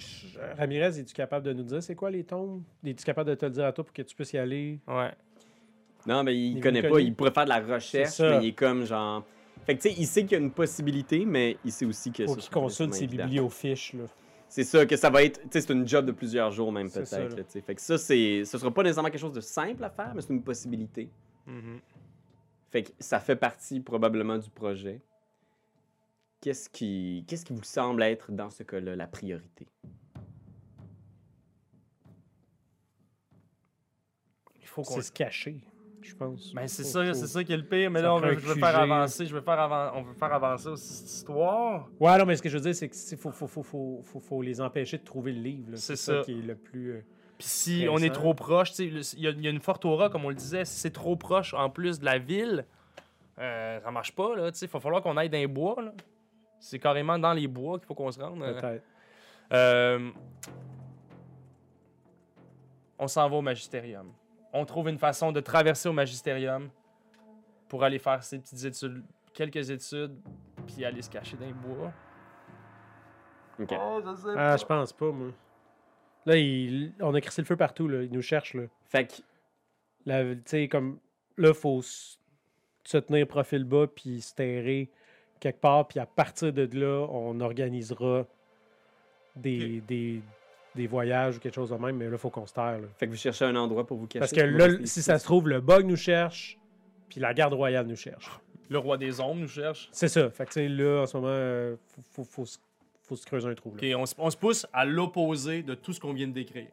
[0.00, 2.62] Je- Ramirez, es-tu capable de nous dire c'est quoi les tombes?
[2.84, 4.78] Es-tu capable de te le dire à toi pour que tu puisses y aller?
[4.88, 5.12] Ouais.
[6.06, 7.00] Non, mais il Niveau connaît pas.
[7.00, 9.24] Il pourrait faire de la recherche, mais il est comme genre.
[9.66, 12.10] Fait que tu sais, il sait qu'il y a une possibilité, mais il sait aussi
[12.10, 13.92] que Faut qu'il consulte ses bibliofiches.
[13.92, 14.04] Là.
[14.48, 15.40] C'est ça, que ça va être.
[15.42, 17.60] Tu sais, c'est une job de plusieurs jours, même C'est peut-être.
[17.60, 18.44] Fait que ça, c'est.
[18.44, 21.10] Ce sera pas nécessairement quelque chose de simple à faire, mais c'est une possibilité.
[21.46, 21.80] Mhm.
[22.70, 25.00] Fait que ça fait partie probablement du projet.
[26.40, 29.66] Qu'est-ce qui, qu'est-ce qui vous semble être dans ce cas-là la priorité?
[34.60, 34.94] Il faut qu'on.
[34.94, 35.60] C'est se cacher,
[36.00, 36.52] je pense.
[36.54, 37.90] Ben, c'est Faut- ça, faut- c'est ça qui est le pire.
[37.90, 40.14] Mais ça là, on veut, je veux faire avancer, je veux faire avan- on veut
[40.14, 41.88] faire avancer aussi cette histoire.
[41.98, 44.20] Ouais, non, mais ce que je veux dire, c'est qu'il faut, faut, faut, faut, faut,
[44.20, 45.70] faut les empêcher de trouver le livre.
[45.72, 45.76] là.
[45.76, 46.18] C'est C'est ça.
[46.20, 46.24] ça.
[46.24, 46.92] qui est le plus.
[46.92, 47.00] euh,
[47.38, 49.50] Puis si on est trop proche, tu sais, le- il y, a- il y a
[49.50, 52.18] une forte aura, comme on le disait, si c'est trop proche en plus de la
[52.18, 52.64] ville,
[53.38, 55.82] euh, ça marche pas, là, tu sais, il va falloir qu'on aille dans les bois,
[55.82, 55.92] là.
[56.60, 58.42] C'est carrément dans les bois qu'il faut qu'on se rende.
[58.42, 58.60] euh.
[58.60, 58.84] Peut-être.
[59.52, 60.10] Euh,
[62.98, 64.12] on s'en va au magisterium.
[64.52, 66.68] On trouve une façon de traverser au magisterium
[67.68, 69.02] pour aller faire ces petites études,
[69.32, 70.16] quelques études,
[70.66, 71.92] puis aller se cacher dans les bois.
[73.58, 73.72] Ok.
[73.80, 75.28] Oh, je sais Ah, je pense pas, moi.
[76.26, 78.02] Là, il- on a crissé le feu partout, là.
[78.02, 78.64] Ils nous cherchent, là.
[78.84, 79.14] Fait que,
[80.06, 80.98] La- Tu sais, comme.
[81.36, 82.16] Là, faut se
[82.98, 84.90] tenir profil bas, puis se terrer
[85.40, 88.26] quelque part, puis à partir de là, on organisera
[89.36, 90.20] des, des,
[90.74, 92.88] des voyages ou quelque chose de même, mais là, faut qu'on se terre, là.
[92.96, 94.20] fait que vous cherchez un endroit pour vous cacher.
[94.20, 95.02] Parce que là, si ici.
[95.02, 96.58] ça se trouve, le bug nous cherche,
[97.08, 98.30] puis la garde royale nous cherche.
[98.68, 99.88] Le roi des ombres nous cherche.
[99.90, 100.30] C'est ça.
[100.30, 102.58] Fait que, là, en ce moment, euh, faut, faut, faut, se-
[103.02, 103.76] faut se creuser un trou, là.
[103.96, 106.68] Ok, on, se- on se pousse à l'opposé de tout ce qu'on vient de décrire.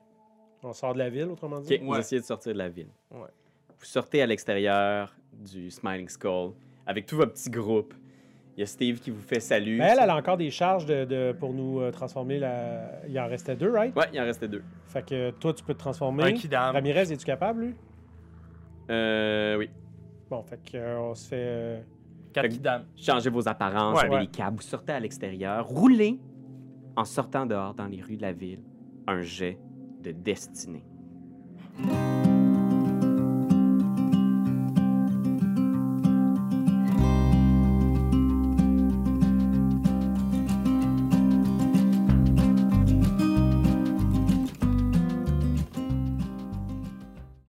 [0.61, 1.73] On sort de la ville, autrement dit?
[1.75, 1.99] Ok, vous Ouais.
[1.99, 2.89] essayez de sortir de la ville.
[3.11, 3.29] Ouais.
[3.79, 6.51] Vous sortez à l'extérieur du Smiling Skull
[6.85, 7.93] avec tout votre petit groupe.
[8.57, 9.77] Il y a Steve qui vous fait salut.
[9.77, 12.89] Mais elle, elle a encore des charges de, de- pour nous euh, transformer la.
[13.07, 13.95] Il en restait deux, right?
[13.95, 14.63] Ouais, il en restait deux.
[14.87, 16.23] Fait que toi, tu peux te transformer.
[16.23, 16.73] Un kidam.
[16.73, 17.75] Ramirez, es-tu capable, lui?
[18.89, 19.69] Euh, oui.
[20.29, 21.35] Bon, fait que, euh, on se fait.
[21.39, 21.81] euh,
[22.33, 22.83] Quatre kidam.
[22.95, 24.05] Changez vos apparences, Ouais.
[24.05, 24.21] avez Ouais.
[24.21, 26.19] les câbles, vous sortez à l'extérieur, roulez
[26.95, 28.61] en sortant dehors dans les rues de la ville
[29.07, 29.57] un jet
[30.03, 30.83] de destinée.